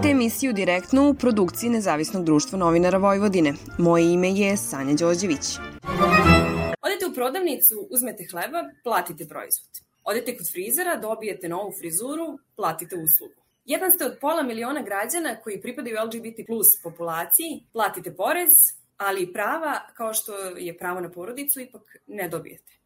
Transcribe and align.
Pratite 0.00 0.12
emisiju 0.12 0.52
direktno 0.52 1.10
u 1.10 1.14
produkciji 1.14 1.70
Nezavisnog 1.70 2.24
društva 2.24 2.58
novinara 2.58 2.98
Vojvodine. 2.98 3.52
Moje 3.78 4.12
ime 4.12 4.30
je 4.30 4.56
Sanja 4.56 4.94
Đorđević. 4.94 5.46
Odete 6.82 7.06
u 7.10 7.14
prodavnicu, 7.14 7.74
uzmete 7.90 8.24
hleba, 8.30 8.58
platite 8.84 9.26
proizvod. 9.28 9.70
Odete 10.04 10.36
kod 10.36 10.46
frizera, 10.52 10.96
dobijete 10.96 11.48
novu 11.48 11.72
frizuru, 11.80 12.38
platite 12.56 12.96
uslugu. 12.96 13.42
Jedan 13.64 13.90
ste 13.90 14.04
od 14.04 14.16
pola 14.20 14.42
miliona 14.42 14.82
građana 14.82 15.36
koji 15.42 15.60
pripadaju 15.60 15.96
LGBT 16.04 16.38
plus 16.46 16.68
populaciji, 16.82 17.64
platite 17.72 18.14
porez, 18.14 18.52
ali 18.96 19.32
prava, 19.32 19.80
kao 19.94 20.14
što 20.14 20.32
je 20.56 20.78
pravo 20.78 21.00
na 21.00 21.10
porodicu, 21.10 21.60
ipak 21.60 21.82
ne 22.06 22.28
dobijete. 22.28 22.79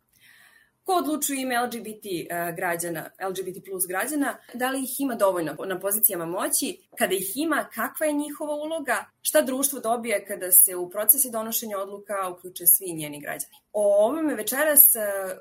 Ko 0.84 0.92
odlučuje 0.92 1.42
ime 1.42 1.62
LGBT 1.62 2.06
e, 2.06 2.52
građana, 2.56 3.10
LGBT 3.28 3.64
plus 3.64 3.84
građana, 3.88 4.36
da 4.54 4.70
li 4.70 4.82
ih 4.82 5.00
ima 5.00 5.14
dovoljno 5.14 5.56
na 5.66 5.80
pozicijama 5.80 6.26
moći, 6.26 6.78
kada 6.98 7.14
ih 7.14 7.32
ima, 7.36 7.68
kakva 7.74 8.06
je 8.06 8.12
njihova 8.12 8.54
uloga, 8.54 9.04
šta 9.22 9.42
društvo 9.42 9.80
dobije 9.80 10.24
kada 10.26 10.52
se 10.52 10.76
u 10.76 10.90
procesi 10.90 11.30
donošenja 11.30 11.78
odluka 11.78 12.14
uključe 12.32 12.66
svi 12.66 12.92
njeni 12.92 13.20
građani. 13.20 13.54
O 13.72 14.06
ovome 14.06 14.34
večeras 14.34 14.96
e, 14.96 15.00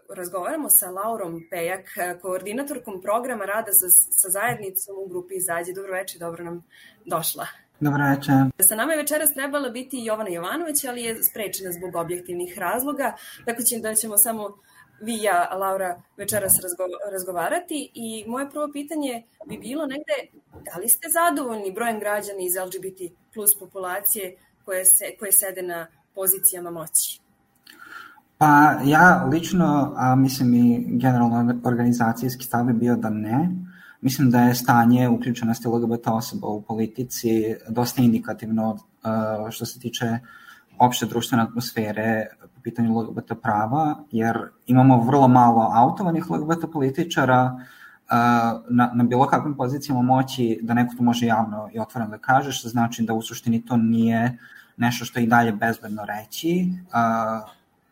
razgovaramo 0.09 0.69
sa 0.69 0.89
Laurom 0.89 1.41
Pejak, 1.49 1.97
e, 1.97 2.19
koordinatorkom 2.21 3.01
programa 3.01 3.45
rada 3.45 3.71
sa, 3.73 3.89
sa 3.89 4.29
zajednicom 4.29 4.95
u 4.97 5.07
grupi 5.07 5.35
Izađe. 5.35 5.73
Dobro 5.73 5.93
večer, 5.93 6.19
dobro 6.19 6.43
nam 6.43 6.63
došla. 7.05 7.47
Dobro 7.79 8.03
večer. 8.15 8.33
Sa 8.67 8.75
nama 8.75 8.93
je 8.93 8.97
večeras 8.97 9.33
trebala 9.33 9.69
biti 9.69 10.03
Jovana 10.03 10.29
Jovanović, 10.29 10.83
ali 10.83 11.03
je 11.03 11.23
sprečena 11.23 11.71
zbog 11.71 11.95
objektivnih 11.95 12.57
razloga, 12.57 13.15
tako 13.45 13.63
će 13.63 13.79
da 13.79 13.95
ćemo 13.95 14.17
samo 14.17 14.57
vi 15.03 15.13
i 15.13 15.23
ja, 15.23 15.49
Laura, 15.57 16.01
večeras 16.17 16.53
razgo, 16.63 16.83
razgovarati 17.11 17.91
i 17.93 18.25
moje 18.27 18.49
prvo 18.49 18.69
pitanje 18.73 19.23
bi 19.49 19.57
bilo 19.57 19.85
negde, 19.85 20.15
da 20.67 20.79
li 20.79 20.89
ste 20.89 21.07
zadovoljni 21.19 21.73
brojem 21.73 21.99
građana 21.99 22.41
iz 22.41 22.55
LGBT 22.65 22.99
plus 23.33 23.51
populacije 23.59 24.35
koje, 24.65 24.85
se, 24.85 25.05
koje 25.19 25.31
sede 25.31 25.61
na 25.61 25.87
pozicijama 26.15 26.71
moći? 26.71 27.21
Pa 28.37 28.79
ja 28.85 29.27
lično, 29.31 29.93
a 29.97 30.15
mislim 30.15 30.53
i 30.53 30.85
generalno 30.87 31.59
organizacijski 31.63 32.43
stav 32.43 32.67
je 32.67 32.73
bio 32.73 32.95
da 32.95 33.09
ne. 33.09 33.49
Mislim 34.01 34.31
da 34.31 34.39
je 34.39 34.55
stanje 34.55 35.09
uključenosti 35.09 35.67
LGBT 35.67 36.07
osoba 36.07 36.47
u 36.47 36.61
politici 36.61 37.55
dosta 37.69 38.01
indikativno 38.01 38.77
što 39.51 39.65
se 39.65 39.79
tiče 39.79 40.19
opšte 40.79 41.05
društvene 41.05 41.43
atmosfere 41.43 42.27
pitanju 42.63 42.99
LGBT 42.99 43.31
prava, 43.41 43.95
jer 44.11 44.37
imamo 44.65 45.01
vrlo 45.01 45.27
malo 45.27 45.71
autovanih 45.73 46.31
LGBT 46.31 46.71
političara 46.73 47.59
na, 48.69 48.91
na 48.93 49.03
bilo 49.03 49.27
kakvim 49.27 49.55
pozicijama 49.55 50.01
moći 50.01 50.59
da 50.61 50.73
neko 50.73 50.95
to 50.97 51.03
može 51.03 51.25
javno 51.25 51.69
i 51.73 51.79
otvoreno 51.79 52.11
da 52.11 52.17
kaže, 52.17 52.51
što 52.51 52.69
znači 52.69 53.03
da 53.03 53.13
u 53.13 53.21
suštini 53.21 53.65
to 53.65 53.77
nije 53.77 54.37
nešto 54.77 55.05
što 55.05 55.19
je 55.19 55.23
i 55.23 55.27
dalje 55.27 55.51
bezbedno 55.51 56.05
reći 56.05 56.67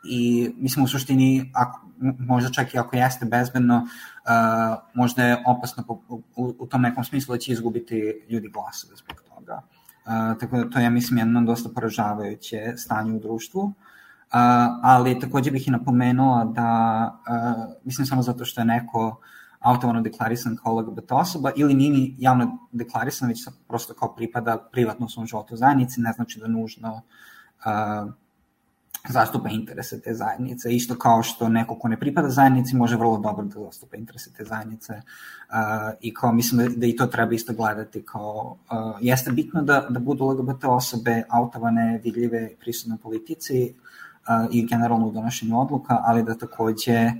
i 0.03 0.51
mislim 0.57 0.85
u 0.85 0.87
suštini 0.87 1.51
ako, 1.53 1.81
možda 2.19 2.49
čak 2.49 2.73
i 2.73 2.77
ako 2.77 2.95
jeste 2.95 3.25
bezbedno 3.25 3.77
uh, 3.77 4.77
možda 4.93 5.23
je 5.23 5.43
opasno 5.47 5.83
u, 6.09 6.21
u 6.35 6.67
tom 6.67 6.81
nekom 6.81 7.03
smislu 7.03 7.35
da 7.35 7.39
će 7.39 7.51
izgubiti 7.51 8.21
ljudi 8.29 8.49
glasove 8.49 8.95
zbog 8.95 9.21
toga. 9.29 9.61
Uh, 10.05 10.39
tako 10.39 10.57
da 10.57 10.69
to 10.69 10.79
je, 10.79 10.89
mislim, 10.89 11.19
jedno 11.19 11.41
dosta 11.41 11.69
poražavajuće 11.75 12.73
stanje 12.77 13.13
u 13.13 13.19
društvu 13.19 13.73
ali 14.81 15.19
takođe 15.19 15.51
bih 15.51 15.67
i 15.67 15.71
napomenula 15.71 16.45
da, 16.45 17.19
mislim 17.83 18.07
samo 18.07 18.21
zato 18.21 18.45
što 18.45 18.61
je 18.61 18.65
neko 18.65 19.21
autovano 19.61 20.01
deklarisan 20.01 20.57
kao 20.63 20.79
LGBT 20.79 21.11
osoba 21.11 21.51
ili 21.55 21.73
nije 21.73 21.91
ni 21.91 22.15
javno 22.17 22.57
deklarisan, 22.71 23.27
već 23.29 23.47
prosto 23.67 23.93
kao 23.93 24.15
pripada 24.15 24.57
privatno 24.71 25.09
svom 25.09 25.25
životu 25.25 25.55
zajednici, 25.55 26.01
ne 26.01 26.13
znači 26.13 26.39
da 26.39 26.47
nužno 26.47 26.93
uh, 26.93 28.13
zastupa 29.09 29.49
interese 29.49 30.01
te 30.01 30.13
zajednice. 30.13 30.75
Isto 30.75 30.95
kao 30.95 31.23
što 31.23 31.49
neko 31.49 31.75
ko 31.75 31.87
ne 31.87 31.99
pripada 31.99 32.29
zajednici 32.29 32.75
može 32.75 32.95
vrlo 32.95 33.17
dobro 33.17 33.45
da 33.45 33.59
zastupa 33.59 33.97
interese 33.97 34.33
te 34.37 34.45
zajednice 34.45 34.93
uh, 34.93 35.93
i 36.01 36.13
kao 36.13 36.33
mislim 36.33 36.65
da, 36.65 36.75
da 36.75 36.85
i 36.85 36.95
to 36.95 37.05
treba 37.05 37.33
isto 37.33 37.53
gledati 37.53 38.05
kao 38.05 38.57
uh, 38.71 38.97
jeste 39.01 39.31
bitno 39.31 39.61
da, 39.61 39.87
da 39.89 39.99
budu 39.99 40.25
LGBT 40.25 40.63
osobe 40.63 41.23
autovane, 41.29 42.01
vidljive, 42.03 42.49
prisutne 42.59 42.95
u 42.95 42.97
politici, 42.97 43.75
i 44.51 44.67
generalno 44.67 45.07
u 45.07 45.11
donošenju 45.11 45.59
odluka, 45.61 46.01
ali 46.03 46.23
da 46.23 46.37
takođe 46.37 47.11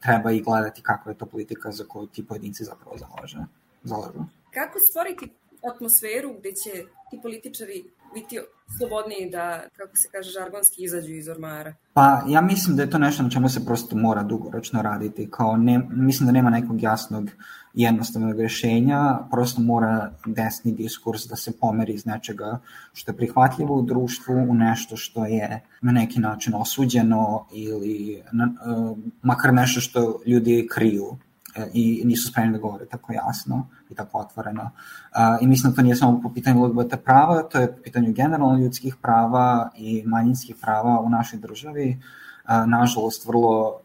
treba 0.00 0.30
i 0.32 0.42
gledati 0.42 0.82
kakva 0.82 1.12
je 1.12 1.18
to 1.18 1.26
politika 1.26 1.72
za 1.72 1.84
koju 1.88 2.06
ti 2.06 2.26
pojedinci 2.26 2.64
zapravo 2.64 2.96
zalaže, 2.98 3.38
zalažu. 3.82 4.24
Kako 4.54 4.78
stvoriti 4.78 5.32
atmosferu 5.72 6.34
gde 6.38 6.52
će 6.52 6.70
ti 7.10 7.18
političari 7.22 7.84
biti 8.14 8.38
slobodniji 8.78 9.30
da, 9.30 9.62
kako 9.76 9.96
se 9.96 10.08
kaže, 10.12 10.30
žargonski 10.30 10.84
izađu 10.84 11.12
iz 11.12 11.28
ormara? 11.28 11.74
Pa 11.92 12.22
ja 12.28 12.40
mislim 12.40 12.76
da 12.76 12.82
je 12.82 12.90
to 12.90 12.98
nešto 12.98 13.22
na 13.22 13.30
čemu 13.30 13.48
se 13.48 13.64
prosto 13.64 13.96
mora 13.96 14.22
dugoročno 14.22 14.82
raditi. 14.82 15.28
Kao 15.30 15.56
ne, 15.56 15.78
mislim 15.90 16.26
da 16.26 16.32
nema 16.32 16.50
nekog 16.50 16.82
jasnog 16.82 17.30
jednostavnog 17.74 18.40
rešenja, 18.40 19.18
prosto 19.30 19.60
mora 19.60 20.12
desni 20.26 20.72
diskurs 20.72 21.26
da 21.26 21.36
se 21.36 21.52
pomeri 21.60 21.92
iz 21.92 22.06
nečega 22.06 22.60
što 22.92 23.12
je 23.12 23.16
prihvatljivo 23.16 23.74
u 23.74 23.82
društvu 23.82 24.34
u 24.48 24.54
nešto 24.54 24.96
što 24.96 25.26
je 25.26 25.60
na 25.80 25.92
neki 25.92 26.20
način 26.20 26.54
osuđeno 26.54 27.46
ili 27.52 28.22
na, 28.32 28.48
uh, 28.76 28.98
makar 29.22 29.54
nešto 29.54 29.80
što 29.80 30.20
ljudi 30.26 30.68
kriju 30.70 31.18
i 31.72 32.02
nisu 32.04 32.30
spremni 32.30 32.52
da 32.52 32.58
govore 32.58 32.86
tako 32.86 33.12
jasno 33.12 33.66
i 33.90 33.94
tako 33.94 34.18
otvoreno. 34.18 34.70
I 35.40 35.46
mislim 35.46 35.72
da 35.72 35.76
to 35.76 35.82
nije 35.82 35.96
samo 35.96 36.20
po 36.22 36.32
pitanju 36.34 36.64
LGBT 36.64 36.94
prava, 37.04 37.42
to 37.42 37.58
je 37.58 37.72
po 37.72 37.82
pitanju 37.82 38.12
generalno 38.12 38.58
ljudskih 38.58 38.96
prava 39.02 39.70
i 39.76 40.02
manjinskih 40.06 40.56
prava 40.60 41.00
u 41.00 41.08
našoj 41.08 41.38
državi. 41.38 42.00
Nažalost, 42.66 43.26
vrlo, 43.26 43.80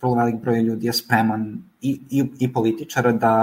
vrlo 0.00 0.14
velik 0.14 0.40
broj 0.40 0.62
ljudi 0.62 0.86
je 0.86 0.92
spreman 0.92 1.62
i, 1.80 2.00
i, 2.10 2.24
i 2.38 2.52
političara 2.52 3.12
da 3.12 3.34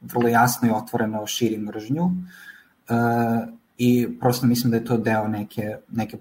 vrlo 0.00 0.28
jasno 0.28 0.68
i 0.68 0.70
otvoreno 0.70 1.26
širi 1.26 1.58
mržnju 1.58 2.10
i 3.78 4.18
prosto 4.20 4.46
mislim 4.46 4.70
da 4.70 4.76
je 4.76 4.84
to 4.84 4.96
deo 4.96 5.28
neke, 5.28 5.76
neke 5.90 6.18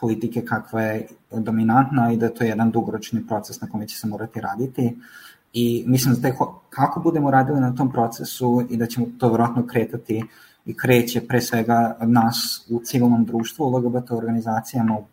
politike 0.00 0.44
kakva 0.44 0.82
je 0.82 1.06
dominantna 1.30 2.12
i 2.12 2.16
da 2.16 2.28
to 2.28 2.44
je 2.44 2.48
jedan 2.48 2.70
dugoročni 2.70 3.26
proces 3.26 3.60
na 3.60 3.68
kome 3.68 3.88
će 3.88 3.98
se 3.98 4.06
morati 4.06 4.40
raditi 4.40 4.96
i 5.58 5.84
mislim 5.86 6.14
da 6.14 6.20
tek 6.20 6.34
kako 6.70 7.00
budemo 7.00 7.30
radili 7.30 7.60
na 7.60 7.74
tom 7.74 7.92
procesu 7.92 8.66
i 8.70 8.76
da 8.76 8.86
ćemo 8.86 9.06
to 9.18 9.28
vjerojatno 9.28 9.66
kretati 9.66 10.22
i 10.66 10.76
kreće 10.76 11.20
pre 11.20 11.40
svega 11.40 11.96
nas 12.00 12.66
u 12.70 12.80
civilnom 12.84 13.24
društvu, 13.24 13.64
u 13.66 13.76
LGBT 13.76 14.10
organizacijama, 14.10 14.96
uh, 14.96 15.06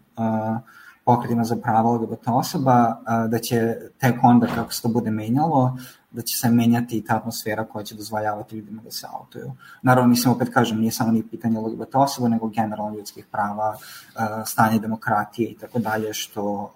pokretima 1.06 1.44
za 1.44 1.56
prava 1.56 1.92
LGBT 1.92 2.28
osoba, 2.28 2.98
da 3.30 3.40
će 3.40 3.76
tek 3.98 4.16
onda 4.24 4.48
kako 4.48 4.74
se 4.74 4.82
to 4.82 4.88
bude 4.88 5.12
menjalo, 5.12 5.78
da 6.12 6.22
će 6.22 6.38
se 6.38 6.50
menjati 6.50 6.98
i 6.98 7.06
ta 7.06 7.16
atmosfera 7.16 7.66
koja 7.66 7.84
će 7.84 7.96
dozvoljavati 7.96 8.56
ljudima 8.56 8.82
da 8.82 8.92
se 8.92 9.08
autuju. 9.14 9.52
Naravno, 9.82 10.10
mislim, 10.10 10.34
opet 10.34 10.50
kažem, 10.54 10.80
nije 10.80 10.92
samo 10.92 11.12
ni 11.12 11.28
pitanje 11.28 11.60
LGBT 11.60 11.96
osoba, 11.96 12.28
nego 12.28 12.48
generalno 12.48 12.98
ljudskih 12.98 13.26
prava, 13.32 13.78
stanje 14.46 14.80
demokratije 14.80 15.50
i 15.50 15.58
tako 15.58 15.80
dalje, 15.80 16.14
što 16.14 16.74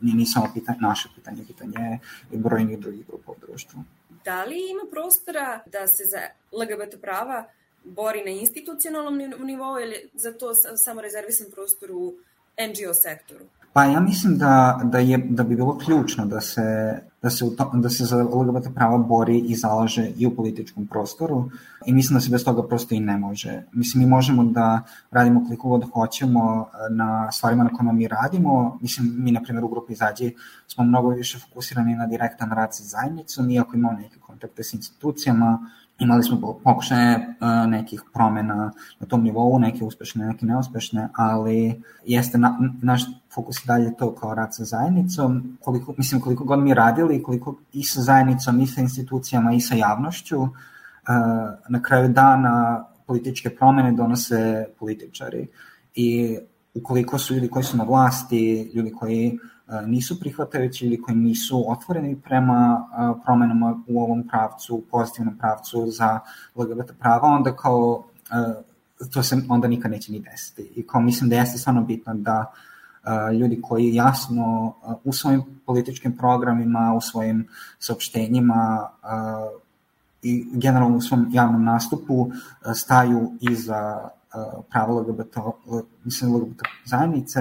nije 0.00 0.16
ni 0.16 0.26
samo 0.26 0.46
pitanje, 0.54 0.78
naše 0.80 1.08
pitanje, 1.14 1.44
pitanje 1.46 1.98
i 2.30 2.36
brojnih 2.36 2.78
drugih 2.78 3.06
grupa 3.06 3.32
u 3.32 3.36
društvu. 3.46 3.80
Da 4.24 4.44
li 4.44 4.56
ima 4.70 4.82
prostora 4.90 5.60
da 5.66 5.86
se 5.86 6.04
za 6.04 6.20
LGBT 6.52 7.00
prava 7.00 7.44
bori 7.84 8.24
na 8.24 8.30
institucionalnom 8.30 9.16
nivou 9.38 9.80
ili 9.80 10.10
za 10.14 10.32
to 10.32 10.54
samo 10.84 11.00
rezervisan 11.00 11.46
prostor 11.54 11.90
u 11.92 12.14
NGO 12.58 12.94
sektoru? 12.94 13.44
Pa 13.76 13.84
ja 13.84 14.00
mislim 14.00 14.38
da, 14.38 14.80
da, 14.84 14.98
je, 14.98 15.18
da 15.18 15.42
bi 15.42 15.56
bilo 15.56 15.78
ključno 15.78 16.26
da 16.26 16.40
se, 16.40 16.62
da 17.22 17.30
se, 17.30 17.56
to, 17.56 17.70
da 17.74 17.90
se 17.90 18.04
za 18.04 18.22
LGBT 18.22 18.74
prava 18.74 18.98
bori 18.98 19.38
i 19.38 19.54
zalaže 19.54 20.10
i 20.16 20.26
u 20.26 20.36
političkom 20.36 20.86
prostoru 20.86 21.50
i 21.86 21.92
mislim 21.92 22.16
da 22.16 22.20
se 22.20 22.30
bez 22.30 22.44
toga 22.44 22.68
prosto 22.68 22.94
i 22.94 23.00
ne 23.00 23.18
može. 23.18 23.62
Mislim, 23.72 24.04
mi 24.04 24.10
možemo 24.10 24.44
da 24.44 24.82
radimo 25.10 25.44
koliko 25.44 25.68
god 25.68 25.90
hoćemo 25.90 26.68
na 26.90 27.32
stvarima 27.32 27.64
na 27.64 27.70
kojima 27.70 27.92
mi 27.92 28.08
radimo. 28.08 28.78
Mislim, 28.82 29.14
mi, 29.18 29.32
na 29.32 29.42
primjer, 29.42 29.64
u 29.64 29.68
grupi 29.68 29.92
Izađi 29.92 30.34
smo 30.66 30.84
mnogo 30.84 31.08
više 31.08 31.38
fokusirani 31.38 31.96
na 31.96 32.06
direktan 32.06 32.50
rad 32.50 32.74
sa 32.74 32.84
zajednicom, 32.84 33.50
iako 33.50 33.76
imamo 33.76 33.98
neke 33.98 34.18
kontakte 34.18 34.62
s 34.62 34.74
institucijama, 34.74 35.70
imali 35.98 36.22
smo 36.22 36.58
pokušaje 36.64 37.16
uh, 37.16 37.70
nekih 37.70 38.02
promena 38.12 38.72
na 39.00 39.06
tom 39.06 39.22
nivou, 39.22 39.58
neke 39.58 39.84
uspešne, 39.84 40.26
neke 40.26 40.46
neuspešne, 40.46 41.08
ali 41.14 41.82
jeste 42.04 42.38
na, 42.38 42.58
naš 42.82 43.02
fokus 43.34 43.64
i 43.64 43.66
dalje 43.66 43.96
to 43.96 44.14
kao 44.14 44.34
rad 44.34 44.54
sa 44.54 44.64
zajednicom, 44.64 45.58
koliko, 45.60 45.94
mislim 45.98 46.20
koliko 46.20 46.44
god 46.44 46.58
mi 46.58 46.74
radili, 46.74 47.22
koliko 47.22 47.56
i 47.72 47.84
sa 47.84 48.00
zajednicom, 48.00 48.60
i 48.60 48.66
sa 48.66 48.80
institucijama, 48.80 49.52
i 49.52 49.60
sa 49.60 49.74
javnošću, 49.74 50.40
uh, 50.40 50.48
na 51.68 51.82
kraju 51.82 52.08
dana 52.08 52.84
političke 53.06 53.50
promene 53.50 53.92
donose 53.92 54.66
političari 54.78 55.46
i 55.94 56.38
ukoliko 56.74 57.18
su 57.18 57.34
ljudi 57.34 57.48
koji 57.48 57.64
su 57.64 57.76
na 57.76 57.84
vlasti, 57.84 58.70
ljudi 58.74 58.90
koji 58.90 59.38
nisu 59.86 60.20
prihvatajući 60.20 60.86
ili 60.86 61.02
koji 61.02 61.16
nisu 61.16 61.70
otvoreni 61.72 62.16
prema 62.16 62.86
promenama 63.24 63.80
u 63.86 64.02
ovom 64.02 64.28
pravcu, 64.28 64.82
pozitivnom 64.90 65.38
pravcu 65.38 65.86
za 65.90 66.20
LGBT 66.54 66.92
prava, 66.98 67.28
onda 67.28 67.56
kao 67.56 68.04
to 69.12 69.22
se 69.22 69.36
onda 69.48 69.68
nikad 69.68 69.90
neće 69.90 70.12
ni 70.12 70.20
desiti. 70.20 70.72
I 70.76 70.86
kao 70.86 71.00
mislim 71.00 71.30
da 71.30 71.36
jeste 71.36 71.58
stvarno 71.58 71.82
bitno 71.82 72.14
da 72.14 72.52
ljudi 73.40 73.60
koji 73.62 73.94
jasno 73.94 74.74
u 75.04 75.12
svojim 75.12 75.42
političkim 75.66 76.16
programima, 76.16 76.94
u 76.96 77.00
svojim 77.00 77.48
saopštenjima 77.78 78.88
i 80.22 80.46
generalno 80.52 80.96
u 80.96 81.00
svom 81.00 81.28
javnom 81.32 81.64
nastupu 81.64 82.30
staju 82.74 83.32
iza 83.40 84.08
prava 84.70 85.00
LGBT, 85.00 85.36
mislim, 86.04 86.34
LGBT 86.34 86.60
zajednice, 86.84 87.40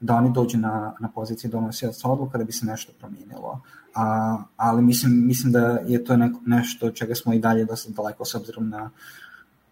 da 0.00 0.14
oni 0.14 0.32
dođu 0.32 0.58
na, 0.58 0.94
na 1.00 1.08
poziciji 1.08 1.50
donosioca 1.50 2.08
odluka 2.08 2.38
da 2.38 2.44
bi 2.44 2.52
se 2.52 2.66
nešto 2.66 2.92
promijenilo. 2.98 3.60
A, 3.94 4.38
ali 4.56 4.82
mislim, 4.82 5.26
mislim 5.26 5.52
da 5.52 5.78
je 5.86 6.04
to 6.04 6.16
neko, 6.16 6.40
nešto 6.46 6.90
čega 6.90 7.14
smo 7.14 7.34
i 7.34 7.38
dalje 7.38 7.64
dosta 7.64 7.92
daleko 7.92 8.24
s 8.24 8.34
obzirom 8.34 8.68
na 8.68 8.90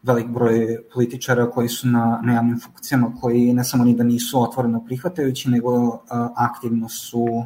velik 0.03 0.27
broj 0.27 0.79
političara 0.95 1.51
koji 1.51 1.69
su 1.69 1.89
na, 1.89 2.21
na 2.25 2.33
javnim 2.33 2.61
funkcijama, 2.61 3.13
koji 3.21 3.53
ne 3.53 3.65
samo 3.65 3.85
ni 3.85 3.95
da 3.95 4.05
nisu 4.05 4.43
otvoreno 4.43 4.85
prihvatajući, 4.85 5.51
nego 5.51 5.73
uh, 5.89 6.01
aktivno 6.37 6.89
su 6.89 7.45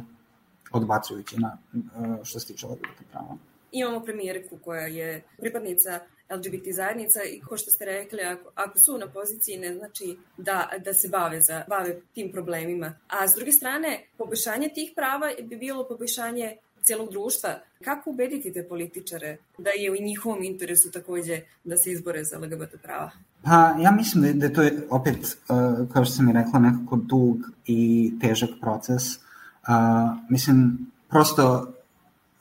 odbacujući 0.71 1.39
na, 1.39 1.57
uh, 1.73 1.81
što 2.23 2.39
se 2.39 2.47
tiče 2.47 2.67
LGBT 2.67 3.11
prava. 3.11 3.37
Imamo 3.71 4.03
premijerku 4.03 4.57
koja 4.57 4.87
je 4.87 5.23
pripadnica 5.37 5.99
LGBT 6.29 6.75
zajednica 6.75 7.19
i 7.23 7.39
ko 7.39 7.57
što 7.57 7.71
ste 7.71 7.85
rekli, 7.85 8.21
ako, 8.21 8.51
ako 8.55 8.79
su 8.79 8.97
na 8.97 9.07
poziciji 9.07 9.57
ne 9.57 9.73
znači 9.73 10.17
da, 10.37 10.69
da 10.85 10.93
se 10.93 11.07
bave, 11.07 11.41
za, 11.41 11.63
bave 11.67 12.01
tim 12.13 12.31
problemima. 12.31 12.93
A 13.07 13.27
s 13.27 13.35
druge 13.35 13.51
strane, 13.51 14.03
poboljšanje 14.17 14.69
tih 14.69 14.91
prava 14.95 15.31
bi 15.43 15.55
bilo 15.55 15.87
poboljšanje 15.87 16.57
celog 16.83 17.11
društva. 17.11 17.49
Kako 17.83 18.09
ubediti 18.09 18.53
te 18.53 18.63
političare 18.63 19.37
da 19.57 19.69
je 19.69 19.91
u 19.91 19.95
njihovom 20.01 20.43
interesu 20.43 20.91
takođe 20.91 21.41
da 21.63 21.77
se 21.77 21.91
izbore 21.91 22.23
za 22.23 22.37
LGBT 22.37 22.81
prava? 22.83 23.11
Pa 23.43 23.75
ja 23.83 23.91
mislim 23.91 24.23
da, 24.23 24.47
da 24.47 24.53
to 24.53 24.61
je 24.61 24.87
opet, 24.89 25.17
uh, 25.17 25.93
kao 25.93 26.05
što 26.05 26.13
sam 26.13 26.29
i 26.29 26.33
rekla, 26.33 26.59
nekako 26.59 26.95
dug 26.95 27.37
i 27.65 28.11
težak 28.21 28.49
proces. 28.61 29.03
Uh, 29.15 29.21
mislim, 30.29 30.87
prosto, 31.09 31.73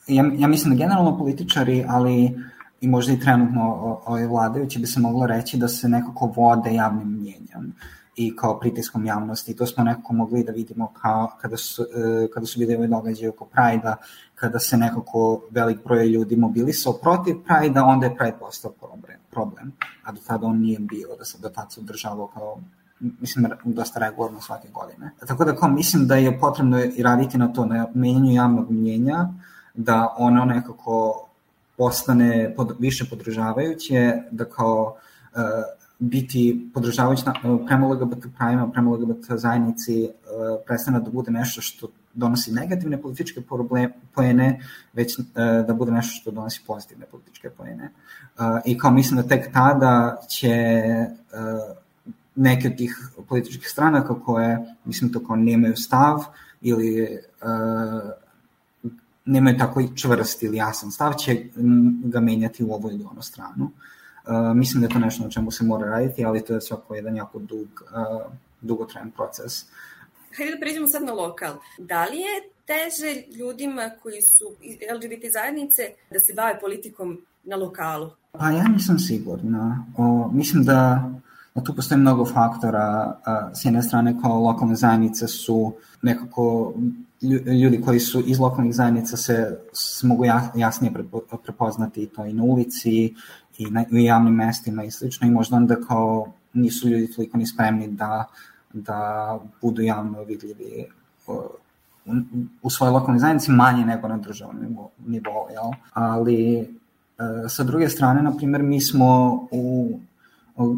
ja, 0.07 0.25
ja 0.37 0.49
mislim 0.49 0.75
da 0.75 0.85
generalno 0.85 1.19
političari, 1.19 1.85
ali 1.89 2.41
i 2.81 2.89
možda 2.89 3.13
i 3.13 3.21
trenutno 3.21 4.01
ove 4.07 4.27
vladajući 4.27 4.79
bi 4.79 4.87
se 4.87 5.01
moglo 5.01 5.27
reći 5.27 5.57
da 5.57 5.69
se 5.69 5.89
nekako 5.89 6.27
vode 6.37 6.75
javnim 6.75 7.09
mnjenjem 7.09 7.75
i 8.17 8.37
kao 8.37 8.59
pritiskom 8.61 9.07
javnosti. 9.07 9.57
To 9.57 9.67
smo 9.67 9.85
nekako 9.85 10.13
mogli 10.13 10.45
da 10.45 10.53
vidimo 10.53 10.93
kao 11.03 11.31
kada 11.41 11.57
su, 11.57 11.83
e, 11.83 12.29
kada 12.35 12.47
su 12.47 12.61
videli 12.61 12.89
događaje 12.89 13.29
oko 13.29 13.45
Prajda, 13.45 13.97
kada 14.35 14.59
se 14.59 14.77
nekako 14.77 15.43
velik 15.51 15.79
broj 15.85 16.07
ljudi 16.07 16.37
mobilisao 16.37 16.93
protiv 16.93 17.37
Prajda, 17.45 17.85
onda 17.85 18.07
je 18.07 18.17
Pride 18.17 18.37
postao 18.41 18.71
problem, 18.71 19.19
problem. 19.31 19.73
A 20.05 20.13
do 20.13 20.21
tada 20.27 20.47
on 20.47 20.61
nije 20.61 20.79
bio, 20.79 21.09
da 21.19 21.25
se 21.25 21.39
do 21.39 21.49
tada 21.49 21.71
se 21.71 21.81
održavao 21.81 22.27
kao 22.27 22.59
mislim, 23.01 23.47
dosta 23.65 24.01
regularno 24.01 24.41
svake 24.41 24.69
godine. 24.69 25.11
Tako 25.27 25.45
da 25.45 25.57
kao 25.57 25.69
mislim 25.69 26.07
da 26.07 26.17
je 26.17 26.39
potrebno 26.41 26.85
i 26.85 27.03
raditi 27.03 27.39
na 27.39 27.53
to, 27.53 27.67
na 27.67 27.87
menjanju 27.95 28.33
javnog 28.33 28.71
mnjenja, 28.71 29.29
da 29.77 30.15
ono 30.19 30.45
nekako 30.45 31.27
postane 31.77 32.55
pod, 32.57 32.77
više 32.79 33.05
podržavajuće, 33.11 34.13
da 34.31 34.45
kao 34.45 34.97
uh, 35.35 35.41
biti 35.99 36.71
podržavajući 36.75 37.23
na, 37.27 37.35
prema 37.67 37.89
LGBT 37.89 38.27
pravima, 38.37 38.71
prema 38.71 38.91
LGBT 38.91 39.25
zajednici 39.29 40.05
uh, 40.05 40.11
prestane 40.67 41.01
da 41.01 41.11
bude 41.11 41.31
nešto 41.31 41.61
što 41.61 41.89
donosi 42.15 42.53
negativne 42.53 43.03
političke 43.03 43.41
probleme, 43.41 43.93
poene, 44.15 44.61
već 44.93 45.19
uh, 45.19 45.25
da 45.67 45.75
bude 45.75 45.93
nešto 45.93 46.21
što 46.21 46.31
donosi 46.31 46.63
pozitivne 46.67 47.07
političke 47.07 47.51
poene. 47.51 47.91
Uh, 48.39 48.45
I 48.65 48.79
kao 48.79 48.91
mislim 48.91 49.23
da 49.23 49.29
tek 49.29 49.53
tada 49.53 50.21
će 50.29 50.85
uh, 51.33 51.77
neke 52.35 52.69
od 52.69 52.77
tih 52.77 53.11
političkih 53.29 53.69
stranaka 53.69 54.21
koje, 54.21 54.75
mislim 54.85 55.13
to 55.13 55.27
kao 55.27 55.37
nemaju 55.37 55.77
stav 55.77 56.25
ili 56.61 57.19
uh, 57.43 58.11
nemaju 59.27 59.59
tako 59.59 59.83
čvrst 59.95 60.43
ili 60.43 60.57
jasan 60.57 60.91
stav, 60.91 61.15
će 61.15 61.45
ga 62.05 62.21
menjati 62.21 62.65
u 62.65 62.73
ovu 62.73 62.91
ili 62.91 63.05
onu 63.11 63.23
stranu. 63.23 63.65
Uh, 63.65 64.57
mislim 64.57 64.81
da 64.81 64.87
je 64.87 64.93
to 64.93 64.99
nešto 64.99 65.25
na 65.25 65.31
čemu 65.31 65.51
se 65.51 65.65
mora 65.65 65.91
raditi, 65.91 66.25
ali 66.25 66.45
to 66.45 66.55
je 66.55 66.61
svako 66.61 66.95
jedan 66.95 67.17
jako 67.17 67.39
dug, 67.39 67.69
uh, 67.83 68.33
dugotrajan 68.61 69.11
proces. 69.11 69.65
Hajde 70.37 70.53
da 70.53 70.61
pređemo 70.61 70.89
sad 70.89 71.03
na 71.03 71.13
lokal. 71.13 71.55
Da 71.79 72.05
li 72.05 72.17
je 72.17 72.51
teže 72.67 73.37
ljudima 73.39 73.91
koji 74.03 74.23
su 74.23 74.45
LGBT 74.95 75.33
zajednice 75.33 75.83
da 76.11 76.19
se 76.19 76.35
bave 76.35 76.61
politikom 76.61 77.19
na 77.45 77.57
lokalu? 77.57 78.11
Pa 78.33 78.51
ja 78.51 78.69
nisam 78.69 78.99
sigurna. 78.99 79.85
O, 79.97 80.31
mislim 80.33 80.65
da 80.65 81.11
da 81.57 81.63
tu 81.65 81.75
postoji 81.75 82.01
mnogo 82.01 82.25
faktora. 82.25 83.17
S 83.55 83.65
jedne 83.65 83.83
strane 83.83 84.17
kao 84.23 84.41
lokalne 84.41 84.75
zajednice 84.77 85.29
su 85.29 85.73
nekako 86.03 86.75
ljudi 87.63 87.81
koji 87.81 88.01
su 88.01 88.23
iz 88.27 88.39
lokalnih 88.39 88.75
zajednica 88.75 89.17
se, 89.17 89.59
se 89.73 90.07
mogu 90.07 90.25
jasnije 90.55 90.93
prepoznati 91.45 92.07
to 92.07 92.25
i 92.27 92.33
na 92.33 92.43
ulici 92.43 93.15
i 93.59 93.71
na, 93.71 93.85
u 93.93 93.97
javnim 93.97 94.35
mestima 94.35 94.85
i 94.85 94.91
slično 94.91 95.27
i 95.27 95.31
možda 95.31 95.57
onda 95.57 95.77
kao 95.89 96.33
nisu 96.53 96.89
ljudi 96.89 97.13
toliko 97.13 97.39
ni 97.39 97.47
spremni 97.47 97.89
da, 97.89 98.25
da 98.73 99.41
budu 99.63 99.83
javno 99.83 100.23
vidljivi 100.23 100.85
u, 101.27 101.33
u 102.63 102.71
svojoj 102.71 102.93
lokalnoj 102.93 103.19
zajednici 103.19 103.51
manje 103.51 103.85
nego 103.85 104.09
na 104.09 104.17
državnom 104.17 104.63
nivou, 104.63 104.91
nivou 105.07 105.49
jel? 105.51 105.71
ali 105.93 106.59
e, 106.61 106.67
sa 107.49 107.65
druge 107.65 107.89
strane, 107.89 108.23
na 108.23 108.37
primjer, 108.37 108.63
mi 108.63 108.81
smo 108.81 109.33
u, 109.51 109.99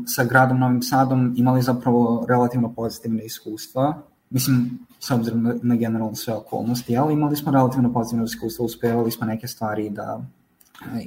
sa 0.06 0.24
gradom 0.24 0.58
Novim 0.58 0.82
Sadom 0.82 1.34
imali 1.36 1.62
zapravo 1.62 2.26
relativno 2.28 2.72
pozitivne 2.72 3.24
iskustva 3.24 4.02
mislim, 4.30 4.78
s 5.00 5.10
obzirom 5.10 5.58
na, 5.62 5.76
generalno 5.76 6.14
sve 6.14 6.34
okolnosti, 6.34 6.96
ali 6.96 7.12
imali 7.12 7.36
smo 7.36 7.52
relativno 7.52 7.92
pozitivno 7.92 8.24
iskustvo, 8.24 8.64
uspevali 8.64 9.10
smo 9.10 9.26
neke 9.26 9.48
stvari 9.48 9.90
da 9.90 10.22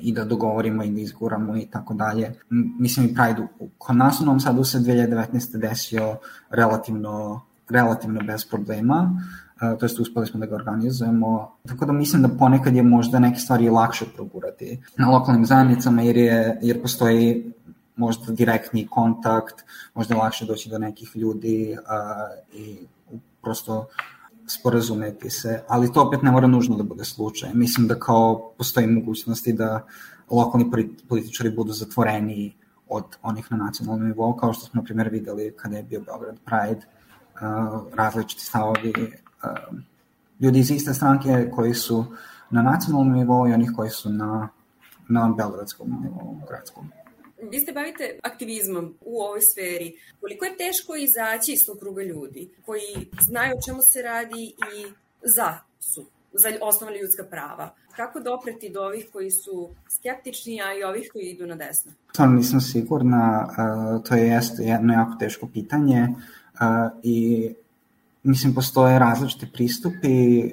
i 0.02 0.14
da 0.14 0.26
dogovorimo 0.26 0.84
i 0.84 0.92
da 0.92 1.02
izguramo 1.02 1.58
i 1.58 1.66
tako 1.66 1.94
dalje. 1.94 2.34
Mislim 2.80 3.06
i 3.06 3.14
Pride 3.14 3.48
kod 3.78 3.96
nas 3.96 4.22
u 4.22 4.26
Novom 4.26 4.40
Sadu 4.40 4.64
se 4.64 4.80
2019. 4.80 5.58
desio 5.58 6.18
relativno, 6.50 7.42
relativno 7.70 8.22
bez 8.24 8.46
problema, 8.46 9.16
uh, 9.56 9.80
to 9.80 9.86
jest 9.86 10.00
uspeli 10.00 10.28
smo 10.28 10.40
da 10.40 10.46
ga 10.46 10.56
organizujemo, 10.56 11.52
tako 11.68 11.86
da 11.86 11.92
mislim 11.92 12.22
da 12.22 12.30
ponekad 12.30 12.76
je 12.76 12.84
možda 12.84 13.20
neke 13.20 13.40
stvari 13.40 13.70
lakše 13.70 14.06
progurati 14.16 14.80
na 14.98 15.10
lokalnim 15.10 15.46
zajednicama 15.46 16.02
jer, 16.02 16.18
je, 16.18 16.60
jer 16.62 16.82
postoji 16.82 17.54
možda 17.96 18.34
direktni 18.34 18.88
kontakt, 18.88 19.56
možda 19.94 20.16
je 20.16 20.20
lakše 20.20 20.46
doći 20.46 20.70
do 20.70 20.78
nekih 20.78 21.12
ljudi 21.16 21.76
uh, 21.80 22.60
i 22.60 22.78
prosto 23.42 23.88
sporazumeti 24.48 25.30
se, 25.30 25.64
ali 25.68 25.94
to 25.94 26.02
opet 26.08 26.22
ne 26.22 26.32
mora 26.32 26.48
nužno 26.48 26.78
da 26.78 26.84
bude 26.84 27.06
slučaj. 27.06 27.54
Mislim 27.54 27.88
da 27.88 28.00
kao 28.00 28.54
postoji 28.58 28.88
mogućnosti 28.88 29.54
da 29.54 29.86
lokalni 30.30 30.72
političari 31.10 31.50
budu 31.50 31.74
zatvoreni 31.74 32.56
od 32.88 33.04
onih 33.22 33.52
na 33.52 33.58
nacionalnom 33.58 34.08
nivou, 34.08 34.36
kao 34.36 34.54
što 34.54 34.66
smo 34.66 34.82
na 34.82 34.84
primjer 34.84 35.10
videli 35.10 35.54
kada 35.58 35.78
je 35.78 35.84
bio 35.84 36.02
Beograd 36.02 36.38
Pride, 36.46 36.86
različiti 37.94 38.44
stavovi 38.44 38.94
ljudi 40.40 40.60
iz 40.60 40.72
iste 40.72 40.94
stranke 40.94 41.50
koji 41.56 41.74
su 41.74 42.06
na 42.50 42.62
nacionalnom 42.62 43.14
nivou 43.14 43.48
i 43.48 43.54
onih 43.54 43.72
koji 43.76 43.90
su 43.90 44.10
na, 44.10 44.50
na 45.10 45.34
beogradskom 45.38 45.88
nivou, 46.04 46.42
gradskom. 46.48 46.92
Vi 47.52 47.60
ste 47.60 47.72
bavite 47.72 48.20
aktivizmom 48.24 48.96
u 49.02 49.22
ovoj 49.22 49.42
sferi. 49.42 49.94
Koliko 50.20 50.46
je 50.46 50.58
teško 50.58 50.96
izaći 50.96 51.52
iz 51.54 51.66
tog 51.66 51.80
kruga 51.80 52.04
ljudi 52.04 52.50
koji 52.66 53.10
znaju 53.22 53.54
o 53.58 53.62
čemu 53.66 53.80
se 53.82 54.02
radi 54.02 54.44
i 54.46 54.92
za 55.24 55.58
su, 55.80 56.06
za 56.34 56.50
osnovne 56.62 57.02
ljudska 57.02 57.24
prava? 57.24 57.76
Kako 57.96 58.20
dopreti 58.20 58.70
do 58.70 58.82
ovih 58.82 59.08
koji 59.14 59.32
su 59.32 59.70
skeptični, 59.90 60.62
a 60.62 60.74
i 60.74 60.84
ovih 60.84 61.10
koji 61.14 61.24
idu 61.24 61.48
na 61.48 61.56
desno? 61.56 61.92
To 62.14 62.26
nisam 62.26 62.62
sigurna, 62.62 63.48
to 64.10 64.16
je 64.16 64.42
jedno 64.60 64.94
jako 64.94 65.16
teško 65.20 65.48
pitanje 65.48 66.08
i 67.04 67.50
mislim 68.24 68.54
postoje 68.54 69.00
različite 69.00 69.48
pristupi, 69.54 70.44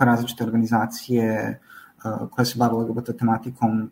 različite 0.00 0.44
organizacije 0.44 1.58
koje 2.30 2.46
se 2.46 2.58
bave 2.58 2.74
LGBT 2.74 3.18
tematikom 3.18 3.90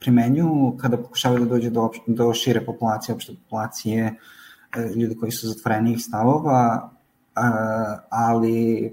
primenjuju 0.00 0.76
kada 0.80 0.96
pokušavaju 0.96 1.44
da 1.44 1.50
dođe 1.50 1.70
do, 1.70 1.90
do 2.06 2.34
šire 2.34 2.64
populacije, 2.64 3.14
opšte 3.14 3.34
populacije, 3.34 4.14
e, 4.76 4.92
ljudi 4.96 5.16
koji 5.16 5.32
su 5.32 5.48
zatvorenih 5.48 5.98
stavova, 6.00 6.90
e, 7.36 7.40
ali 8.10 8.90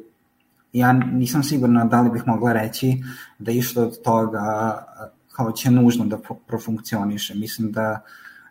ja 0.73 0.93
nisam 0.93 1.43
sigurna 1.43 1.85
da 1.85 2.01
li 2.01 2.09
bih 2.09 2.23
mogla 2.27 2.53
reći 2.53 3.03
da 3.39 3.51
išlo 3.51 3.83
od 3.83 4.01
toga 4.01 4.83
kao 5.37 5.51
će 5.51 5.71
nužno 5.71 6.05
da 6.05 6.17
profunkcioniše. 6.47 7.35
Mislim 7.35 7.71
da, 7.71 8.01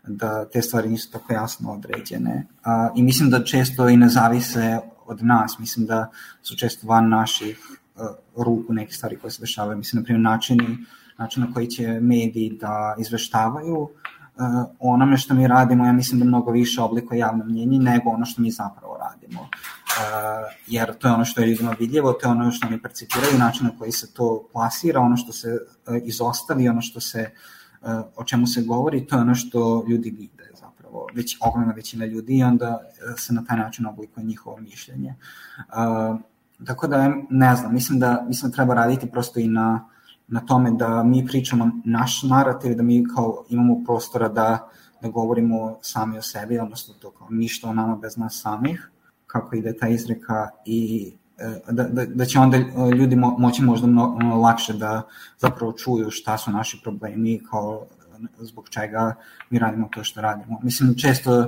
da 0.06 0.44
te 0.44 0.62
stvari 0.62 0.88
nisu 0.88 1.10
tako 1.12 1.32
jasno 1.32 1.72
određene. 1.72 2.46
I 2.96 3.02
mislim 3.02 3.30
da 3.30 3.44
često 3.44 3.88
i 3.88 3.96
ne 3.96 4.08
zavise 4.08 4.78
od 5.06 5.24
nas. 5.24 5.58
Mislim 5.58 5.86
da 5.86 6.10
su 6.42 6.56
često 6.56 6.86
van 6.86 7.08
naših 7.08 7.58
uh, 7.96 8.44
ruku 8.44 8.72
neke 8.72 8.92
stvari 8.92 9.18
koje 9.18 9.30
se 9.30 9.40
dešavaju. 9.40 9.78
Mislim, 9.78 10.00
na 10.00 10.04
primjer, 10.04 10.22
načini, 10.22 10.78
način 11.18 11.42
na 11.42 11.52
koji 11.54 11.66
će 11.66 12.00
mediji 12.00 12.58
da 12.60 12.94
izveštavaju 12.98 13.80
uh, 13.80 13.90
onome 14.78 15.16
što 15.16 15.34
mi 15.34 15.46
radimo, 15.46 15.86
ja 15.86 15.92
mislim 15.92 16.20
da 16.20 16.26
mnogo 16.26 16.50
više 16.50 16.82
oblikuje 16.82 17.18
javno 17.18 17.44
mnjenje 17.44 17.78
nego 17.78 18.10
ono 18.10 18.24
što 18.24 18.42
mi 18.42 18.50
zapravo 18.50 18.96
radimo. 18.96 19.40
Uh, 19.40 19.48
jer 20.66 20.94
to 20.98 21.08
je 21.08 21.14
ono 21.14 21.24
što 21.24 21.40
je 21.40 21.46
ljudima 21.46 21.74
vidljivo, 21.78 22.12
to 22.12 22.28
je 22.28 22.30
ono 22.30 22.50
što 22.50 22.66
oni 22.66 22.82
percipiraju, 22.82 23.38
način 23.38 23.66
na 23.66 23.72
koji 23.78 23.92
se 23.92 24.14
to 24.14 24.48
plasira, 24.52 25.00
ono 25.00 25.16
što 25.16 25.32
se 25.32 25.48
uh, 25.48 25.96
izostavi, 26.04 26.68
ono 26.68 26.80
što 26.80 27.00
se, 27.00 27.30
o 28.16 28.24
čemu 28.24 28.46
se 28.46 28.62
govori, 28.62 29.06
to 29.06 29.16
je 29.16 29.20
ono 29.20 29.34
što 29.34 29.84
ljudi 29.88 30.10
vide 30.10 30.50
zapravo, 30.54 31.06
već 31.14 31.36
ogromna 31.40 31.72
većina 31.72 32.04
ljudi 32.06 32.38
i 32.38 32.42
onda 32.42 32.80
se 33.16 33.34
na 33.34 33.44
taj 33.44 33.56
način 33.56 33.86
oblikuje 33.86 34.26
njihovo 34.26 34.56
mišljenje. 34.56 35.14
Tako 36.66 36.86
da, 36.86 37.12
ne 37.30 37.56
znam, 37.56 37.74
mislim 37.74 37.98
da, 37.98 38.24
mislim 38.28 38.50
da 38.50 38.54
treba 38.54 38.74
raditi 38.74 39.10
prosto 39.10 39.40
i 39.40 39.48
na, 39.48 39.88
na 40.28 40.40
tome 40.40 40.70
da 40.70 41.02
mi 41.02 41.26
pričamo 41.26 41.70
naš 41.84 42.22
narativ, 42.22 42.74
da 42.74 42.82
mi 42.82 43.04
kao 43.14 43.44
imamo 43.48 43.84
prostora 43.84 44.28
da, 44.28 44.68
da 45.02 45.08
govorimo 45.08 45.78
sami 45.82 46.18
o 46.18 46.22
sebi, 46.22 46.58
odnosno 46.58 46.94
to 46.94 47.10
kao 47.10 47.26
ništa 47.30 47.68
o 47.68 47.74
nama 47.74 47.96
bez 47.96 48.16
nas 48.16 48.40
samih, 48.42 48.90
kako 49.26 49.56
ide 49.56 49.76
ta 49.76 49.88
izreka 49.88 50.48
i 50.64 51.12
e, 51.38 51.60
da, 51.72 51.82
da, 51.82 52.04
da 52.06 52.24
će 52.24 52.38
onda 52.38 52.58
ljudi 52.96 53.16
mo, 53.16 53.36
moći 53.38 53.62
možda 53.62 53.86
mnogo 53.86 54.36
lakše 54.36 54.72
da 54.72 55.02
zapravo 55.38 55.72
čuju 55.72 56.10
šta 56.10 56.38
su 56.38 56.50
naši 56.50 56.80
problemi 56.82 57.40
kao 57.50 57.86
zbog 58.38 58.68
čega 58.68 59.14
mi 59.50 59.58
radimo 59.58 59.88
to 59.94 60.04
što 60.04 60.20
radimo. 60.20 60.60
Mislim, 60.62 60.94
često, 60.98 61.46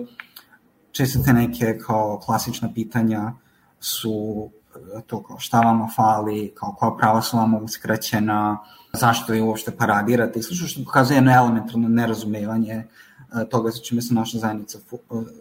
često 0.93 1.23
te 1.25 1.33
neke 1.33 1.79
kao 1.79 2.19
klasična 2.25 2.73
pitanja 2.75 3.33
su 3.81 4.51
e, 4.51 4.68
to 5.07 5.23
kao 5.23 5.39
šta 5.39 5.61
vama 5.61 5.89
fali, 5.97 6.53
kao 6.55 6.73
koja 6.73 6.91
prava 6.99 7.23
su 7.23 7.37
vama 7.37 7.59
uskraćena, 7.59 8.59
zašto 8.93 9.33
vi 9.33 9.41
uopšte 9.41 9.77
paradirate? 9.77 10.39
I 10.39 10.43
slično 10.43 10.67
što 10.69 10.85
pokazuje 10.85 11.17
jedno 11.17 11.33
elementarno 11.33 11.89
nerazumevanje 11.89 12.75
e, 12.75 12.85
toga 13.51 13.71
sa 13.71 13.83
čime 13.83 14.03
se 14.03 14.15
naša 14.15 14.39
zajednica 14.39 14.79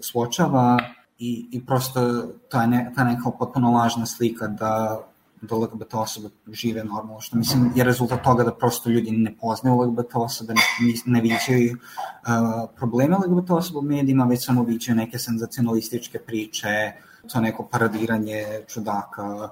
suočava 0.02 0.80
i, 1.20 1.48
i 1.52 1.66
prosto 1.66 2.24
to 2.50 2.62
je 2.62 2.68
ne, 2.68 2.92
ta 2.96 3.04
neka 3.04 3.32
potpuno 3.40 3.72
lažna 3.72 4.06
slika 4.06 4.48
da 4.48 5.00
da 5.42 5.56
LGBT 5.56 5.94
osobe 5.94 6.30
žive 6.52 6.84
normalno, 6.84 7.22
što 7.22 7.38
mislim 7.38 7.72
je 7.76 7.84
rezultat 7.84 8.24
toga 8.24 8.44
da 8.44 8.54
prosto 8.54 8.90
ljudi 8.90 9.12
ne 9.12 9.36
poznaju 9.42 9.82
LGBT 9.82 10.16
osobe, 10.16 10.54
ne, 10.54 10.62
ne 11.06 11.22
viđaju 11.22 11.78
uh, 11.78 12.70
probleme 12.76 13.18
LGBT 13.18 13.50
osoba 13.50 13.80
u 13.80 13.82
medijima, 13.82 14.26
već 14.26 14.46
samo 14.46 14.64
viđaju 14.64 14.96
neke 14.96 15.20
senzacionalističke 15.20 16.20
priče, 16.20 16.92
to 17.28 17.42
neko 17.42 17.68
paradiranje 17.72 18.44
čudaka, 18.68 19.34
uh, 19.34 19.50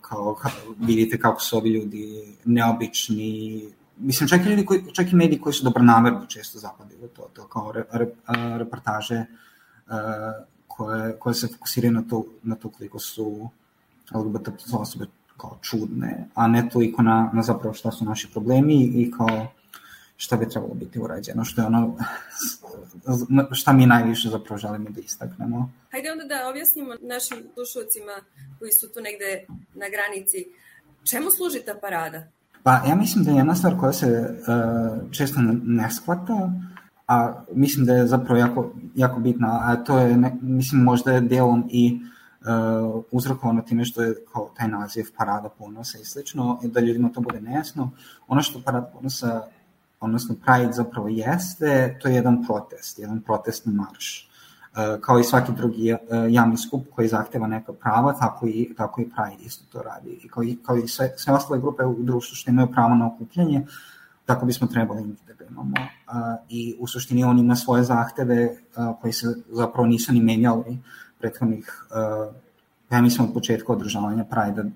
kao, 0.00 0.34
kao, 0.34 0.50
vidite 0.78 1.18
kako 1.18 1.40
su 1.40 1.56
ovi 1.56 1.70
ljudi 1.70 2.36
neobični, 2.44 3.62
mislim 3.96 4.28
čak 4.28 4.40
i 4.40 4.48
ljudi 4.48 4.64
koji, 4.64 4.82
čak 4.92 5.12
i 5.12 5.16
mediji 5.16 5.40
koji 5.40 5.52
su 5.52 5.64
dobronamerni 5.64 6.28
često 6.28 6.58
zapadaju 6.58 7.08
to, 7.16 7.28
to 7.32 7.48
kao 7.48 7.72
re, 7.72 7.84
re, 7.92 8.06
reportaže 8.58 9.24
uh, 9.86 9.94
koje, 10.66 11.18
koje 11.18 11.34
se 11.34 11.48
fokusiraju 11.48 11.92
na 11.92 12.02
to, 12.02 12.24
na 12.42 12.56
to 12.56 12.68
koliko 12.68 12.98
su 12.98 13.48
LGBT 14.14 14.48
osobe 14.72 15.06
kao 15.36 15.58
čudne, 15.62 16.28
a 16.34 16.48
ne 16.48 16.68
toliko 16.68 17.02
na, 17.02 17.30
na 17.32 17.42
zapravo 17.42 17.74
šta 17.74 17.90
su 17.90 18.04
naši 18.04 18.30
problemi 18.32 18.82
i 18.84 19.10
kao 19.10 19.46
šta 20.20 20.36
bi 20.36 20.48
trebalo 20.48 20.74
biti 20.74 21.00
urađeno, 21.00 21.44
što 21.44 21.60
je 21.60 21.66
ono 21.66 21.96
šta 23.52 23.72
mi 23.72 23.86
najviše 23.86 24.28
zapravo 24.28 24.58
želimo 24.58 24.90
da 24.90 25.00
istaknemo. 25.00 25.70
Hajde 25.92 26.12
onda 26.12 26.24
da 26.24 26.48
objasnimo 26.50 26.94
našim 27.00 27.38
slušalcima 27.54 28.12
koji 28.58 28.72
su 28.72 28.88
tu 28.88 29.00
negde 29.00 29.44
na 29.74 29.86
granici, 29.94 30.44
čemu 31.04 31.30
služi 31.30 31.62
ta 31.66 31.74
parada? 31.80 32.22
Pa 32.62 32.82
ja 32.88 32.94
mislim 32.94 33.24
da 33.24 33.30
je 33.30 33.36
jedna 33.36 33.54
stvar 33.54 33.78
koja 33.80 33.92
se 33.92 34.08
uh, 34.08 35.12
često 35.12 35.40
ne 35.64 35.90
shvata, 35.90 36.52
a 37.08 37.44
mislim 37.54 37.86
da 37.86 37.94
je 37.94 38.06
zapravo 38.06 38.38
jako, 38.38 38.72
jako 38.94 39.20
bitna, 39.20 39.60
a 39.62 39.84
to 39.84 39.98
je, 39.98 40.16
ne, 40.16 40.36
mislim, 40.42 40.82
možda 40.82 41.12
je 41.12 41.20
delom 41.20 41.64
i 41.70 42.00
uh, 42.40 43.04
uzrokovano 43.10 43.62
time 43.62 43.84
što 43.84 44.02
je 44.02 44.14
kao 44.32 44.50
taj 44.56 44.68
naziv 44.68 45.06
Parada 45.16 45.48
ponosa 45.48 45.98
i 45.98 46.04
slično, 46.04 46.60
da 46.62 46.80
ljudima 46.80 47.08
to 47.08 47.20
bude 47.20 47.40
nejasno. 47.40 47.90
Ono 48.28 48.42
što 48.42 48.62
Parada 48.64 48.86
ponosa, 48.86 49.46
odnosno 50.00 50.34
Pride 50.44 50.72
zapravo 50.72 51.08
jeste, 51.08 51.98
to 52.02 52.08
je 52.08 52.14
jedan 52.14 52.44
protest, 52.46 52.98
jedan 52.98 53.20
protestni 53.20 53.72
marš. 53.72 54.26
Uh, 54.70 55.00
kao 55.00 55.18
i 55.18 55.24
svaki 55.24 55.52
drugi 55.52 55.92
uh, 55.92 55.98
javni 56.28 56.56
skup 56.56 56.86
koji 56.94 57.08
zahteva 57.08 57.46
neka 57.46 57.72
prava, 57.72 58.12
tako 58.12 58.46
i, 58.46 58.74
tako 58.76 59.00
i 59.00 59.04
Pride 59.04 59.44
isto 59.44 59.64
to 59.72 59.82
radi. 59.82 60.20
I 60.24 60.28
kao 60.28 60.42
i, 60.42 60.56
kao 60.66 60.76
i 60.76 60.88
sve, 60.88 61.12
sve 61.16 61.34
ostale 61.34 61.60
grupe 61.60 61.84
u 61.84 62.02
društvu 62.02 62.34
što 62.34 62.50
imaju 62.50 62.72
pravo 62.72 62.94
na 62.94 63.06
okupljanje, 63.06 63.66
tako 64.26 64.46
bismo 64.46 64.66
trebali 64.66 65.04
mi 65.04 65.16
da 65.26 65.34
ga 65.34 65.44
imamo. 65.50 65.72
Uh, 65.72 66.16
I 66.48 66.76
u 66.78 66.86
suštini 66.86 67.24
on 67.24 67.38
ima 67.38 67.56
svoje 67.56 67.82
zahteve 67.82 68.56
koji 69.00 69.12
se 69.12 69.26
zapravo 69.52 69.86
nisu 69.86 70.12
ni 70.12 70.20
menjali 70.20 70.78
prethodnih, 71.18 71.86
ja 72.90 73.02
mislim 73.02 73.28
od 73.28 73.34
početka 73.34 73.72
održavanja 73.72 74.24
Pride 74.24 74.60
uh, 74.60 74.70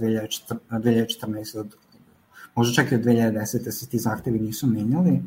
2014. 0.00 1.58
Od, 1.58 1.74
možda 2.60 2.82
čak 2.82 2.92
i 2.92 2.94
od 2.94 3.00
2010. 3.00 3.70
se 3.70 3.86
ti 3.88 3.98
zahtevi 3.98 4.38
nisu 4.38 4.66
menjali. 4.66 5.22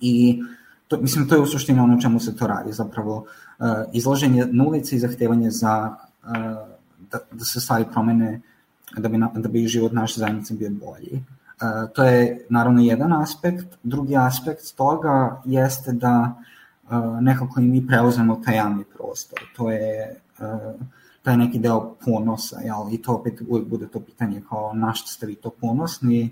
I 0.00 0.42
to, 0.88 1.00
mislim, 1.00 1.28
to 1.28 1.34
je 1.34 1.40
u 1.40 1.46
suštini 1.46 1.80
ono 1.80 2.00
čemu 2.00 2.20
se 2.20 2.36
to 2.36 2.46
radi, 2.46 2.72
zapravo 2.72 3.16
uh, 3.16 3.66
izlaženje 3.92 4.46
na 4.50 4.64
ulici 4.64 4.96
i 4.96 4.98
zahtevanje 4.98 5.50
za 5.50 5.96
uh, 6.24 6.30
da, 7.12 7.18
da 7.32 7.44
se 7.44 7.60
stvari 7.60 7.84
promene 7.92 8.40
da 8.96 9.08
bi, 9.08 9.18
da 9.34 9.48
bi 9.48 9.66
život 9.66 9.92
naše 9.92 10.20
zajednice 10.20 10.54
bio 10.54 10.70
bolji. 10.70 11.20
Uh, 11.20 11.90
to 11.92 12.04
je 12.04 12.46
naravno 12.48 12.82
jedan 12.82 13.12
aspekt. 13.12 13.76
Drugi 13.82 14.16
aspekt 14.16 14.76
toga 14.76 15.42
jeste 15.44 15.92
da 15.92 16.42
nekako 17.20 17.60
i 17.60 17.64
mi 17.64 17.86
preuzemo 17.86 18.40
taj 18.44 18.56
javni 18.56 18.84
prostor. 18.96 19.38
To 19.56 19.70
je 19.70 20.16
uh, 20.38 20.46
taj 21.22 21.36
neki 21.36 21.58
deo 21.58 21.94
ponosa, 22.04 22.60
jel? 22.60 22.92
i 22.92 23.02
to 23.02 23.14
opet 23.14 23.40
uvijek 23.48 23.68
bude 23.68 23.88
to 23.88 24.00
pitanje 24.00 24.42
kao 24.48 24.72
na 24.74 24.94
što 24.94 25.08
ste 25.08 25.26
vi 25.26 25.34
to 25.34 25.50
ponosni, 25.50 26.30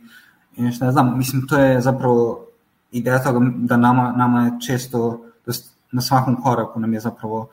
i 0.57 0.73
šta 0.73 0.85
ja 0.85 0.93
znam, 0.93 1.19
mislim, 1.19 1.47
to 1.47 1.59
je 1.59 1.81
zapravo 1.81 2.45
ideja 2.93 3.23
toga 3.23 3.51
da 3.57 3.77
nama, 3.77 4.13
nama 4.13 4.45
je 4.45 4.53
često, 4.67 5.21
da 5.47 5.53
na 5.93 6.03
svakom 6.03 6.43
koraku 6.43 6.81
nam 6.81 6.95
je 6.95 7.01
zapravo 7.01 7.49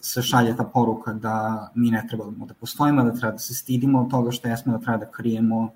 se 0.00 0.22
šalje 0.22 0.56
ta 0.56 0.64
poruka 0.64 1.12
da 1.12 1.68
mi 1.74 1.90
ne 1.90 2.06
trebamo 2.08 2.46
da 2.46 2.54
postojimo, 2.54 3.04
da 3.04 3.14
treba 3.14 3.32
da 3.32 3.38
se 3.38 3.54
stidimo 3.54 4.00
od 4.00 4.10
toga 4.10 4.30
što 4.30 4.48
jesmo, 4.48 4.72
da 4.72 4.78
treba 4.78 4.98
da 4.98 5.10
krijemo 5.10 5.70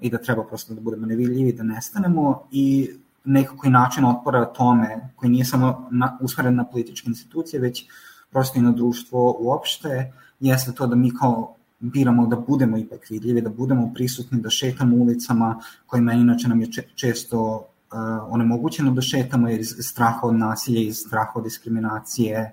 i 0.00 0.10
da 0.10 0.18
treba 0.18 0.44
prosto 0.44 0.74
da 0.74 0.80
budemo 0.80 1.06
nevidljivi, 1.06 1.52
da 1.52 1.62
nestanemo 1.62 2.42
i 2.50 2.90
nekako 3.24 3.66
i 3.66 3.70
način 3.70 4.04
otpora 4.04 4.44
tome, 4.44 5.12
koji 5.16 5.30
nije 5.30 5.44
samo 5.44 5.88
na, 5.90 6.18
usmeren 6.20 6.56
na 6.56 6.64
političke 6.64 7.08
institucije, 7.08 7.60
već 7.60 7.86
prosto 8.30 8.58
i 8.58 8.62
na 8.62 8.72
društvo 8.72 9.36
uopšte, 9.40 10.12
jeste 10.40 10.72
to 10.72 10.86
da 10.86 10.96
mi 10.96 11.14
kao 11.14 11.54
biramo 11.80 12.26
da 12.26 12.36
budemo 12.36 12.78
ipak 12.78 13.10
vidljivi, 13.10 13.40
da 13.40 13.50
budemo 13.50 13.90
prisutni, 13.94 14.40
da 14.40 14.50
šetamo 14.50 14.96
ulicama, 14.96 15.60
kojima 15.86 16.12
inače 16.12 16.48
nam 16.48 16.60
je 16.60 16.68
često 16.94 17.40
uh, 17.52 17.98
onemogućeno 18.28 18.90
da 18.90 19.02
šetamo 19.02 19.48
iz 19.48 19.74
straha 19.80 20.20
od 20.22 20.34
nasilja, 20.34 20.80
iz 20.80 20.96
straha 20.96 21.32
od 21.34 21.44
diskriminacije, 21.44 22.52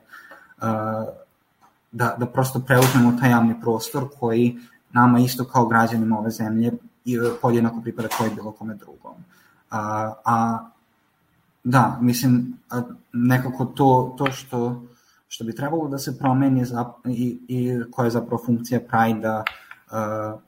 uh, 0.58 0.64
da, 1.92 2.16
da 2.20 2.26
prosto 2.26 2.60
preuzmemo 2.60 3.18
taj 3.20 3.30
javni 3.30 3.62
prostor 3.62 4.08
koji 4.20 4.58
nama 4.94 5.20
isto 5.20 5.46
kao 5.46 5.66
građanima 5.66 6.20
ove 6.20 6.32
zemlje 6.32 6.72
i 7.06 7.18
podjednako 7.42 7.82
pripada 7.82 8.08
koji 8.18 8.36
bilo 8.36 8.52
kome 8.52 8.76
drugom. 8.76 9.14
A, 9.70 10.14
a 10.26 10.68
da, 11.64 11.98
mislim, 12.02 12.58
a, 12.70 12.82
nekako 13.14 13.66
to, 13.66 14.16
to 14.18 14.32
što, 14.32 14.84
što 15.28 15.44
bi 15.44 15.56
trebalo 15.56 15.88
da 15.88 15.98
se 15.98 16.18
promeni 16.18 16.66
za, 16.66 16.94
i, 17.06 17.40
i 17.48 17.80
koja 17.92 18.06
je 18.06 18.12
zapravo 18.12 18.44
funkcija 18.46 18.80
Pride-a, 18.80 19.44
uh, 19.92 20.42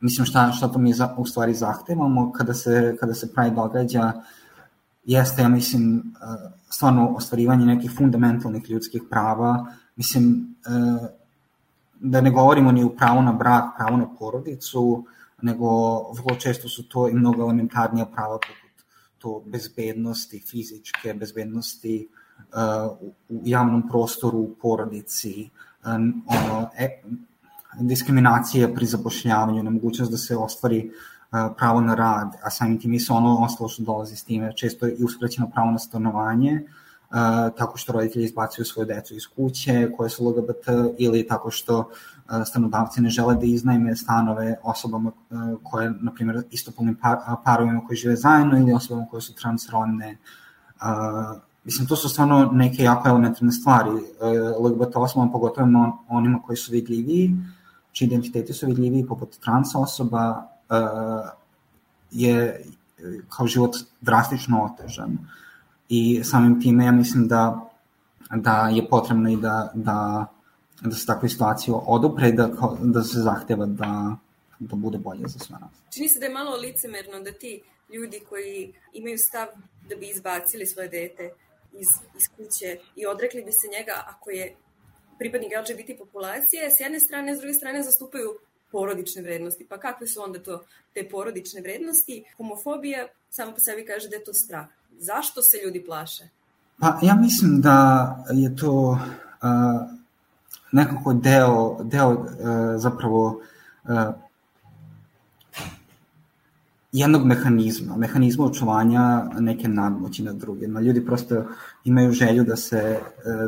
mislim 0.00 0.26
šta, 0.26 0.52
šta 0.52 0.68
to 0.68 0.78
mi 0.78 0.92
za, 0.92 1.14
u 1.18 1.26
stvari 1.26 1.54
zahtevamo 1.54 2.32
kada 2.32 2.54
se, 2.54 2.96
kada 3.00 3.14
se 3.14 3.32
Pride 3.34 3.56
događa, 3.56 4.12
jeste, 5.04 5.42
ja 5.42 5.48
mislim, 5.48 5.98
uh, 5.98 6.52
stvarno 6.70 7.08
ostvarivanje 7.16 7.66
nekih 7.66 7.90
fundamentalnih 7.96 8.70
ljudskih 8.70 9.02
prava, 9.10 9.66
mislim, 9.96 10.56
uh, 10.66 11.08
da 12.00 12.20
ne 12.20 12.30
govorimo 12.30 12.72
ni 12.72 12.84
u 12.84 12.96
pravu 12.96 13.22
na 13.22 13.32
brak, 13.32 13.64
pravu 13.76 13.96
na 13.96 14.14
porodicu, 14.18 15.04
nego 15.42 15.66
vrlo 16.12 16.36
često 16.38 16.68
su 16.68 16.88
to 16.88 17.08
i 17.08 17.14
mnogo 17.14 17.42
elementarnija 17.42 18.06
prava 18.06 18.34
poput 18.34 18.86
to 19.18 19.42
bezbednosti, 19.46 20.40
fizičke 20.50 21.14
bezbednosti 21.14 22.08
uh, 22.10 22.19
u 23.28 23.40
javnom 23.44 23.88
prostoru, 23.88 24.38
u 24.38 24.54
porodici, 24.62 25.50
ono, 25.84 26.68
e, 26.78 27.02
diskriminacija 27.80 28.68
pri 28.68 28.86
zapošljavanju, 28.86 29.62
nemogućnost 29.62 30.10
da 30.10 30.18
se 30.18 30.36
ostvari 30.36 30.86
uh, 30.86 30.94
pravo 31.56 31.80
na 31.80 31.94
rad, 31.94 32.36
a 32.42 32.50
samim 32.50 32.78
tim 32.80 32.94
i 32.94 33.00
se 33.00 33.12
ono 33.12 33.36
ostalo 33.36 33.68
što 33.68 33.82
dolazi 33.82 34.16
s 34.16 34.24
time, 34.24 34.56
često 34.56 34.86
je 34.86 34.94
i 34.94 35.04
uskraćeno 35.04 35.50
pravo 35.50 35.70
na 35.70 35.78
stanovanje, 35.78 36.62
tako 37.58 37.78
što 37.78 37.92
roditelji 37.92 38.24
izbacuju 38.24 38.64
svoju 38.64 38.86
decu 38.86 39.14
iz 39.14 39.22
kuće 39.36 39.90
koje 39.96 40.10
su 40.10 40.28
LGBT 40.28 40.68
ili 40.98 41.26
tako 41.26 41.50
što 41.50 41.90
stanodavci 42.46 43.00
ne 43.00 43.10
žele 43.10 43.34
da 43.34 43.46
iznajme 43.46 43.96
stanove 43.96 44.56
osobama 44.62 45.12
koje, 45.62 45.92
na 46.00 46.12
primjer, 46.14 46.42
istopolnim 46.50 46.96
parovima 47.44 47.86
koji 47.86 47.96
žive 47.96 48.16
zajedno 48.16 48.58
ili 48.58 48.72
osobama 48.72 49.06
koje 49.10 49.20
su 49.20 49.34
transrodne. 49.34 50.18
Mislim, 51.64 51.88
to 51.88 51.96
su 51.96 52.08
stvarno 52.08 52.50
neke 52.52 52.82
jako 52.82 53.08
elementarne 53.08 53.52
stvari. 53.52 53.90
LGBT 54.60 54.96
osobama, 54.96 55.32
pogotovo 55.32 55.98
onima 56.08 56.42
koji 56.46 56.56
su 56.56 56.72
vidljiviji, 56.72 57.36
čiji 57.92 58.06
identiteti 58.06 58.52
su 58.52 58.66
vidljiviji 58.66 59.06
poput 59.06 59.38
trans 59.40 59.68
osoba, 59.74 60.46
je 62.10 62.64
kao 63.28 63.46
život 63.46 63.76
drastično 64.00 64.64
otežan. 64.64 65.18
I 65.88 66.24
samim 66.24 66.60
time 66.60 66.84
ja 66.84 66.92
mislim 66.92 67.28
da, 67.28 67.70
da 68.30 68.68
je 68.68 68.88
potrebno 68.88 69.30
i 69.30 69.36
da, 69.36 69.70
da, 69.74 70.26
da 70.80 70.94
se 70.94 71.06
takve 71.06 71.28
situacije 71.28 71.74
odupre 71.74 72.32
da, 72.32 72.50
da 72.80 73.02
se 73.02 73.20
zahteva 73.20 73.66
da, 73.66 74.16
da 74.58 74.76
bude 74.76 74.98
bolje 74.98 75.28
za 75.28 75.38
sve 75.38 75.58
nas. 75.60 75.70
Čini 75.94 76.08
se 76.08 76.18
da 76.18 76.26
je 76.26 76.32
malo 76.32 76.56
licemerno 76.56 77.20
da 77.24 77.32
ti 77.32 77.62
ljudi 77.94 78.20
koji 78.28 78.72
imaju 78.92 79.18
stav 79.18 79.46
da 79.88 79.96
bi 79.96 80.08
izbacili 80.08 80.66
svoje 80.66 80.88
dete 80.88 81.30
iz, 81.72 81.88
iz 82.16 82.24
kuće 82.36 82.78
i 82.96 83.06
odrekli 83.06 83.42
bi 83.42 83.52
se 83.52 83.68
njega 83.78 84.04
ako 84.06 84.30
je 84.30 84.56
pripadnik 85.18 85.52
LGBT 85.60 85.98
populacije, 85.98 86.70
s 86.70 86.80
jedne 86.80 87.00
strane, 87.00 87.36
s 87.36 87.38
druge 87.38 87.54
strane 87.54 87.82
zastupaju 87.82 88.30
porodične 88.72 89.22
vrednosti. 89.22 89.66
Pa 89.68 89.78
kakve 89.78 90.06
su 90.06 90.22
onda 90.22 90.42
to 90.42 90.64
te 90.94 91.08
porodične 91.08 91.60
vrednosti? 91.60 92.24
Homofobija 92.36 93.08
samo 93.30 93.52
po 93.52 93.60
sebi 93.60 93.86
kaže 93.86 94.08
da 94.08 94.16
je 94.16 94.24
to 94.24 94.32
strah. 94.32 94.66
Zašto 94.98 95.42
se 95.42 95.56
ljudi 95.64 95.84
plaše? 95.84 96.28
Pa 96.78 96.98
ja 97.02 97.14
mislim 97.14 97.60
da 97.60 97.76
je 98.32 98.56
to 98.56 98.72
uh, 98.72 98.98
nekako 100.72 101.12
deo, 101.12 101.78
deo 101.84 102.10
uh, 102.10 102.26
zapravo 102.76 103.26
uh, 103.84 103.90
jednog 106.92 107.26
mehanizma, 107.26 107.96
mehanizma 107.96 108.44
očuvanja 108.44 109.24
neke 109.38 109.68
nadmoći 109.68 110.22
nad 110.22 110.36
drugima. 110.36 110.80
Ljudi 110.80 111.06
prosto 111.06 111.44
imaju 111.84 112.12
želju 112.12 112.44
da 112.44 112.56
se, 112.56 112.98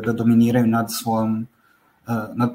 da 0.05 0.13
dominiraju 0.13 0.67
nad 0.67 0.87
svojom 0.91 1.47
nad, 2.35 2.53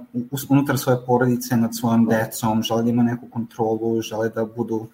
unutar 0.49 0.79
svoje 0.79 0.99
porodice, 1.07 1.57
nad 1.57 1.77
svojom 1.77 2.07
decom, 2.07 2.63
žele 2.63 2.83
da 2.83 2.91
ima 2.91 3.03
neku 3.03 3.27
kontrolu, 3.31 4.03
žele 4.03 4.29
da 4.29 4.45
budu 4.45 4.77
uh, 4.77 4.89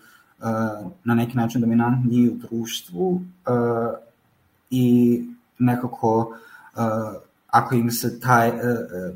na 1.05 1.15
neki 1.15 1.37
način 1.37 1.61
dominantni 1.61 2.29
u 2.29 2.37
društvu 2.37 3.21
i 4.71 5.21
nekako 5.59 6.37
ako 7.55 7.75
im 7.75 7.91
se 7.91 8.21
taj, 8.21 8.49
uh, 8.49 8.57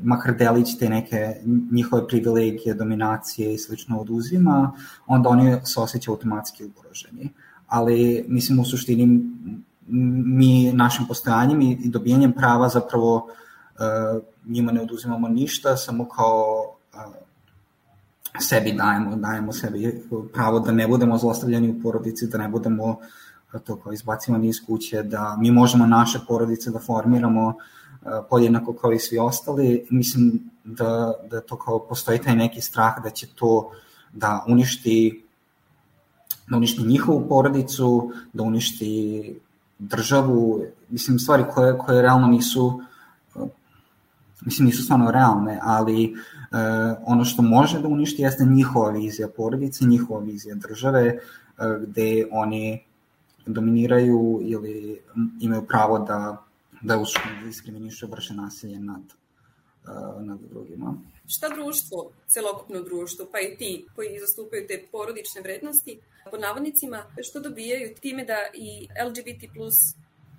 makar 0.01 0.35
delić 0.37 0.77
te 0.79 0.89
neke 0.89 1.35
njihove 1.71 2.07
privilegije, 2.07 2.73
dominacije 2.73 3.53
i 3.53 3.57
slično 3.57 3.99
oduzima, 3.99 4.71
onda 5.07 5.29
oni 5.29 5.57
se 5.63 5.79
osjećaju 5.79 6.15
automatski 6.15 6.65
ugroženi. 6.65 7.29
Ali, 7.67 8.25
mislim, 8.27 8.59
u 8.59 8.65
suštini 8.65 9.21
mi 9.87 10.71
našim 10.73 11.07
postojanjem 11.07 11.61
i 11.61 11.89
dobijanjem 11.89 12.31
prava 12.31 12.69
zapravo 12.69 13.15
uh, 13.15 14.21
njima 14.45 14.71
ne 14.71 14.81
oduzimamo 14.81 15.27
ništa, 15.27 15.77
samo 15.77 16.05
kao 16.09 16.75
uh, 16.93 17.13
sebi 18.39 18.71
dajemo, 18.71 19.15
dajemo 19.15 19.53
sebi 19.53 20.01
pravo 20.33 20.59
da 20.59 20.71
ne 20.71 20.87
budemo 20.87 21.17
zlostavljani 21.17 21.69
u 21.69 21.81
porodici, 21.81 22.27
da 22.27 22.37
ne 22.37 22.47
budemo 22.47 22.99
to 23.63 23.75
kao 23.75 23.93
izbacivani 23.93 24.47
iz 24.47 24.65
kuće, 24.65 25.03
da 25.03 25.37
mi 25.39 25.51
možemo 25.51 25.85
naše 25.85 26.19
porodice 26.27 26.71
da 26.71 26.79
formiramo 26.79 27.53
podjednako 28.29 28.73
kao 28.73 28.91
i 28.91 28.99
svi 28.99 29.17
ostali. 29.17 29.87
Mislim 29.89 30.51
da, 30.63 31.13
da 31.29 31.41
to 31.41 31.57
kao 31.57 31.79
postoji 31.79 32.19
taj 32.19 32.35
neki 32.35 32.61
strah 32.61 33.03
da 33.03 33.09
će 33.09 33.27
to 33.35 33.71
da 34.13 34.45
uništi 34.47 35.25
da 36.47 36.57
uništi 36.57 36.83
njihovu 36.83 37.27
porodicu, 37.29 38.11
da 38.33 38.43
uništi 38.43 39.39
državu, 39.79 40.63
mislim 40.89 41.19
stvari 41.19 41.43
koje, 41.53 41.77
koje 41.77 42.01
realno 42.01 42.27
nisu 42.27 42.81
mislim 44.41 44.65
nisu 44.65 44.83
stvarno 44.83 45.11
realne, 45.11 45.59
ali 45.61 46.03
e, 46.03 46.15
ono 47.05 47.25
što 47.25 47.41
može 47.41 47.81
da 47.81 47.87
uništi 47.87 48.21
jeste 48.21 48.45
njihova 48.45 48.89
vizija 48.89 49.27
porodice, 49.27 49.85
njihova 49.85 50.19
vizija 50.19 50.55
države, 50.55 51.05
e, 51.07 51.19
gde 51.87 52.27
oni 52.31 52.83
dominiraju 53.45 54.39
ili 54.43 55.01
imaju 55.39 55.67
pravo 55.67 55.99
da, 55.99 56.43
da 56.81 57.03
diskriminišu 57.43 58.07
vrše 58.07 58.33
nasilje 58.33 58.79
nad, 58.79 59.01
e, 59.01 60.23
nad 60.25 60.39
drugima. 60.49 60.93
Šta 61.27 61.49
društvo, 61.49 62.11
celokupno 62.27 62.81
društvo, 62.81 63.27
pa 63.31 63.39
i 63.39 63.57
ti 63.57 63.85
koji 63.95 64.19
zastupaju 64.19 64.67
te 64.67 64.85
porodične 64.91 65.41
vrednosti, 65.41 65.99
po 66.31 66.37
navodnicima, 66.37 67.03
što 67.29 67.39
dobijaju 67.39 67.95
time 68.01 68.25
da 68.25 68.37
i 68.53 68.87
LGBT 69.07 69.53
plus 69.53 69.75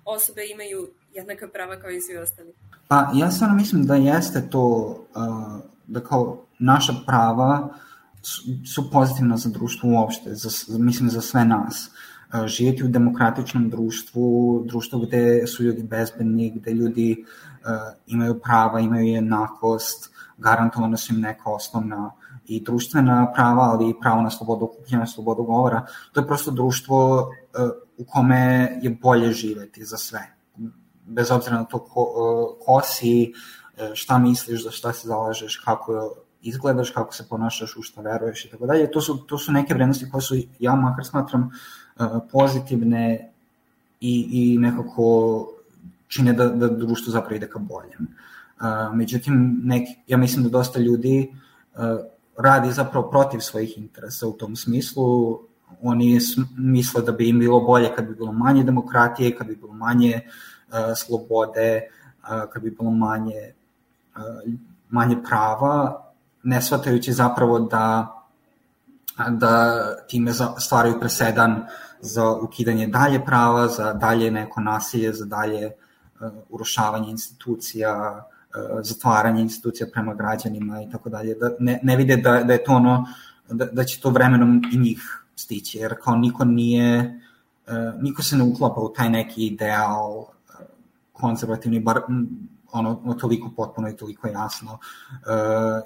osobe 0.05 0.41
imaju 0.53 0.89
jednaka 1.13 1.47
prava 1.47 1.79
kao 1.79 1.89
i 1.89 2.01
svi 2.01 2.17
ostali? 2.17 2.53
Pa 2.87 3.11
ja 3.15 3.31
stvarno 3.31 3.55
mislim 3.55 3.85
da 3.85 3.95
jeste 3.95 4.49
to, 4.49 4.65
uh, 5.15 5.61
da 5.87 5.99
kao 5.99 6.45
naša 6.59 6.93
prava 7.05 7.73
su, 8.21 8.41
su 8.73 8.91
pozitivna 8.91 9.37
za 9.37 9.49
društvo 9.49 9.89
uopšte, 9.89 10.35
za, 10.35 10.49
mislim 10.77 11.09
za 11.09 11.21
sve 11.21 11.45
nas. 11.45 11.87
Uh, 11.87 12.20
živjeti 12.45 12.83
u 12.83 12.87
demokratičnom 12.87 13.69
društvu, 13.69 14.63
društvu 14.67 14.99
gde 14.99 15.47
su 15.47 15.63
ljudi 15.63 15.83
bezbedni, 15.83 16.51
gde 16.55 16.71
ljudi 16.71 17.25
imaju 18.07 18.39
prava, 18.39 18.79
imaju 18.79 19.07
jednakost, 19.07 20.11
garantovano 20.37 20.97
su 20.97 21.13
im 21.13 21.21
neka 21.21 21.49
osnovna 21.49 22.11
i 22.45 22.63
društvena 22.63 23.31
prava, 23.33 23.63
ali 23.63 23.89
i 23.89 23.95
pravo 24.01 24.21
na 24.21 24.29
slobodu 24.29 24.65
okupljena, 24.65 25.07
slobodu 25.07 25.43
govora. 25.43 25.85
To 26.11 26.19
je 26.19 26.27
prosto 26.27 26.51
društvo 26.51 27.29
u 27.97 28.05
kome 28.05 28.69
je 28.81 28.97
bolje 29.01 29.31
živeti 29.31 29.85
za 29.85 29.97
sve 29.97 30.41
bez 31.11 31.31
obzira 31.31 31.57
na 31.57 31.63
to 31.63 31.79
ko, 31.79 32.57
ko 32.65 32.81
si, 32.83 33.33
šta 33.93 34.17
misliš, 34.17 34.63
za 34.63 34.71
šta 34.71 34.93
se 34.93 35.07
zalažeš, 35.07 35.57
kako 35.57 36.15
izgledaš, 36.41 36.89
kako 36.89 37.13
se 37.13 37.27
ponašaš, 37.29 37.77
u 37.77 37.81
šta 37.81 38.01
veruješ 38.01 38.45
i 38.45 38.49
tako 38.49 38.65
dalje. 38.65 38.91
To 38.91 39.01
su, 39.01 39.17
to 39.17 39.37
su 39.37 39.51
neke 39.51 39.73
vrednosti 39.73 40.09
koje 40.11 40.21
su, 40.21 40.35
ja 40.59 40.75
makar 40.75 41.05
smatram, 41.05 41.51
e, 41.99 42.03
pozitivne 42.31 43.31
i, 44.01 44.27
i 44.31 44.57
nekako 44.57 45.47
čine 46.07 46.33
da, 46.33 46.47
da 46.47 46.67
društvo 46.67 47.11
zapravo 47.11 47.35
ide 47.35 47.49
ka 47.49 47.59
boljem. 47.59 48.07
Međutim, 48.93 49.61
neki, 49.63 49.95
ja 50.07 50.17
mislim 50.17 50.43
da 50.43 50.49
dosta 50.49 50.79
ljudi 50.79 51.33
radi 52.37 52.71
zapravo 52.71 53.09
protiv 53.09 53.39
svojih 53.39 53.77
interesa 53.77 54.27
u 54.27 54.33
tom 54.33 54.55
smislu. 54.55 55.39
Oni 55.81 56.19
misle 56.57 57.01
da 57.01 57.11
bi 57.11 57.29
im 57.29 57.39
bilo 57.39 57.59
bolje 57.59 57.89
kad 57.95 58.07
bi 58.07 58.15
bilo 58.15 58.31
manje 58.31 58.63
demokratije, 58.63 59.35
kad 59.35 59.47
bi 59.47 59.55
bilo 59.55 59.73
manje 59.73 60.21
uh, 60.21 60.31
slobode, 60.95 61.81
kad 62.53 62.63
bi 62.63 62.71
bilo 62.71 62.91
manje, 62.91 63.53
manje 64.89 65.17
prava, 65.29 66.05
ne 66.43 66.61
shvatajući 66.61 67.13
zapravo 67.13 67.59
da, 67.59 68.15
da 69.29 69.83
time 70.07 70.31
stvaraju 70.57 70.99
presedan 70.99 71.65
za 72.01 72.31
ukidanje 72.31 72.87
dalje 72.87 73.25
prava, 73.25 73.67
za 73.67 73.93
dalje 73.93 74.31
neko 74.31 74.61
nasilje, 74.61 75.13
za 75.13 75.25
dalje 75.25 75.71
urušavanje 76.49 77.11
institucija, 77.11 78.23
zatvaranje 78.81 79.41
institucija 79.41 79.87
prema 79.93 80.13
građanima 80.13 80.81
i 80.81 80.89
tako 80.91 81.09
dalje, 81.09 81.35
da 81.35 81.51
ne, 81.59 81.79
ne 81.83 81.95
vide 81.95 82.17
da, 82.17 82.43
da 82.43 82.53
je 82.53 82.63
to 82.63 82.71
ono, 82.71 83.07
da, 83.49 83.65
da 83.65 83.83
će 83.83 84.01
to 84.01 84.09
vremenom 84.09 84.61
i 84.73 84.77
njih 84.77 85.25
stići, 85.35 85.77
jer 85.77 85.95
kao 86.03 86.15
niko 86.15 86.45
nije, 86.45 87.21
niko 88.01 88.23
se 88.23 88.37
ne 88.37 88.43
uklapa 88.43 88.81
u 88.81 88.93
taj 88.93 89.09
neki 89.09 89.47
ideal 89.47 90.25
konzervativni, 91.13 91.79
bar 91.79 92.01
ono, 92.71 93.13
toliko 93.13 93.51
potpuno 93.55 93.89
i 93.89 93.95
toliko 93.95 94.27
jasno 94.27 94.71
uh, 94.73 94.79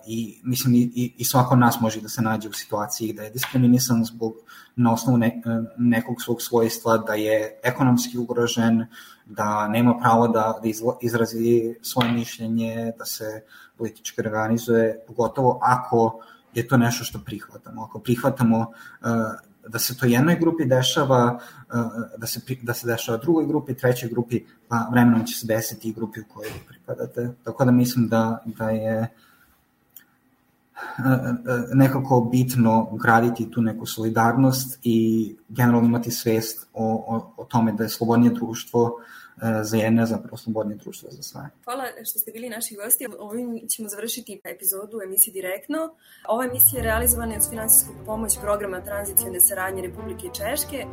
i 0.08 0.42
mislim 0.44 0.76
i, 0.76 1.14
i 1.18 1.26
svako 1.26 1.56
nas 1.56 1.80
može 1.82 2.02
da 2.02 2.10
se 2.10 2.22
nađe 2.22 2.50
u 2.50 2.54
situaciji 2.54 3.14
da 3.14 3.24
je 3.24 3.30
diskriminisan 3.30 4.06
zbog 4.06 4.34
na 4.76 4.94
osnovu 4.94 5.18
ne, 5.18 5.42
nekog 5.78 6.22
svog 6.22 6.42
svojstva, 6.42 6.98
da 6.98 7.14
je 7.14 7.60
ekonomski 7.64 8.18
ugrožen, 8.18 8.86
da 9.26 9.68
nema 9.68 9.98
pravo 10.00 10.28
da, 10.28 10.60
da 10.64 10.70
izrazi 11.02 11.76
svoje 11.82 12.12
mišljenje, 12.12 12.92
da 12.98 13.06
se 13.06 13.44
politički 13.78 14.22
organizuje, 14.22 15.04
pogotovo 15.08 15.60
ako 15.62 16.20
je 16.54 16.68
to 16.68 16.78
nešto 16.78 17.04
što 17.04 17.20
prihvatamo. 17.26 17.84
Ako 17.84 18.00
prihvatamo 18.00 18.60
uh, 18.60 18.68
da 19.68 19.80
se 19.80 19.98
to 19.98 20.06
jednoj 20.06 20.36
grupi 20.40 20.66
dešava, 20.66 21.40
uh, 21.74 21.76
da 22.18 22.28
se, 22.28 22.42
da 22.62 22.74
se 22.74 22.88
dešava 22.88 23.18
drugoj 23.18 23.46
grupi, 23.46 23.74
trećoj 23.74 24.10
grupi, 24.10 24.44
pa 24.68 24.88
vremenom 24.92 25.26
će 25.26 25.40
se 25.40 25.48
desiti 25.48 25.90
i 25.90 25.94
grupi 25.94 26.20
u 26.20 26.26
kojoj 26.34 26.50
vi 26.50 26.60
pripadate. 26.68 27.30
Tako 27.44 27.66
da 27.66 27.72
mislim 27.72 28.08
da, 28.08 28.44
da 28.46 28.70
je 28.70 29.00
uh, 29.00 29.08
uh, 31.00 31.06
nekako 31.74 32.22
bitno 32.32 32.90
graditi 32.92 33.52
tu 33.52 33.62
neku 33.62 33.86
solidarnost 33.86 34.80
i 34.84 35.36
generalno 35.50 35.88
imati 35.88 36.12
svest 36.12 36.68
o, 36.74 37.06
o, 37.08 37.34
o 37.38 37.46
tome 37.46 37.72
da 37.72 37.84
je 37.84 37.90
slobodnije 37.90 38.34
društvo 38.34 39.00
za 39.64 39.78
jedne 39.78 40.06
zapravo 40.06 40.38
slobodnije 40.38 40.78
društvo 40.78 41.10
za 41.12 41.24
sve. 41.24 41.42
Hvala 41.64 41.84
što 42.04 42.20
ste 42.20 42.32
bili 42.32 42.50
naši 42.50 42.76
gosti. 42.76 43.08
Ovim 43.20 43.68
ćemo 43.70 43.90
završiti 43.90 44.42
epizodu 44.44 45.00
emisije 45.04 45.34
Direktno. 45.34 45.96
Ova 46.28 46.46
emisija 46.46 46.80
je 46.80 46.84
realizovana 46.84 47.38
uz 47.38 47.50
finansijsku 47.50 47.94
pomoć 48.06 48.38
programa 48.42 48.82
tranzicijne 48.82 49.40
saradnje 49.40 49.82
Republike 49.82 50.28
Češke 50.34 50.86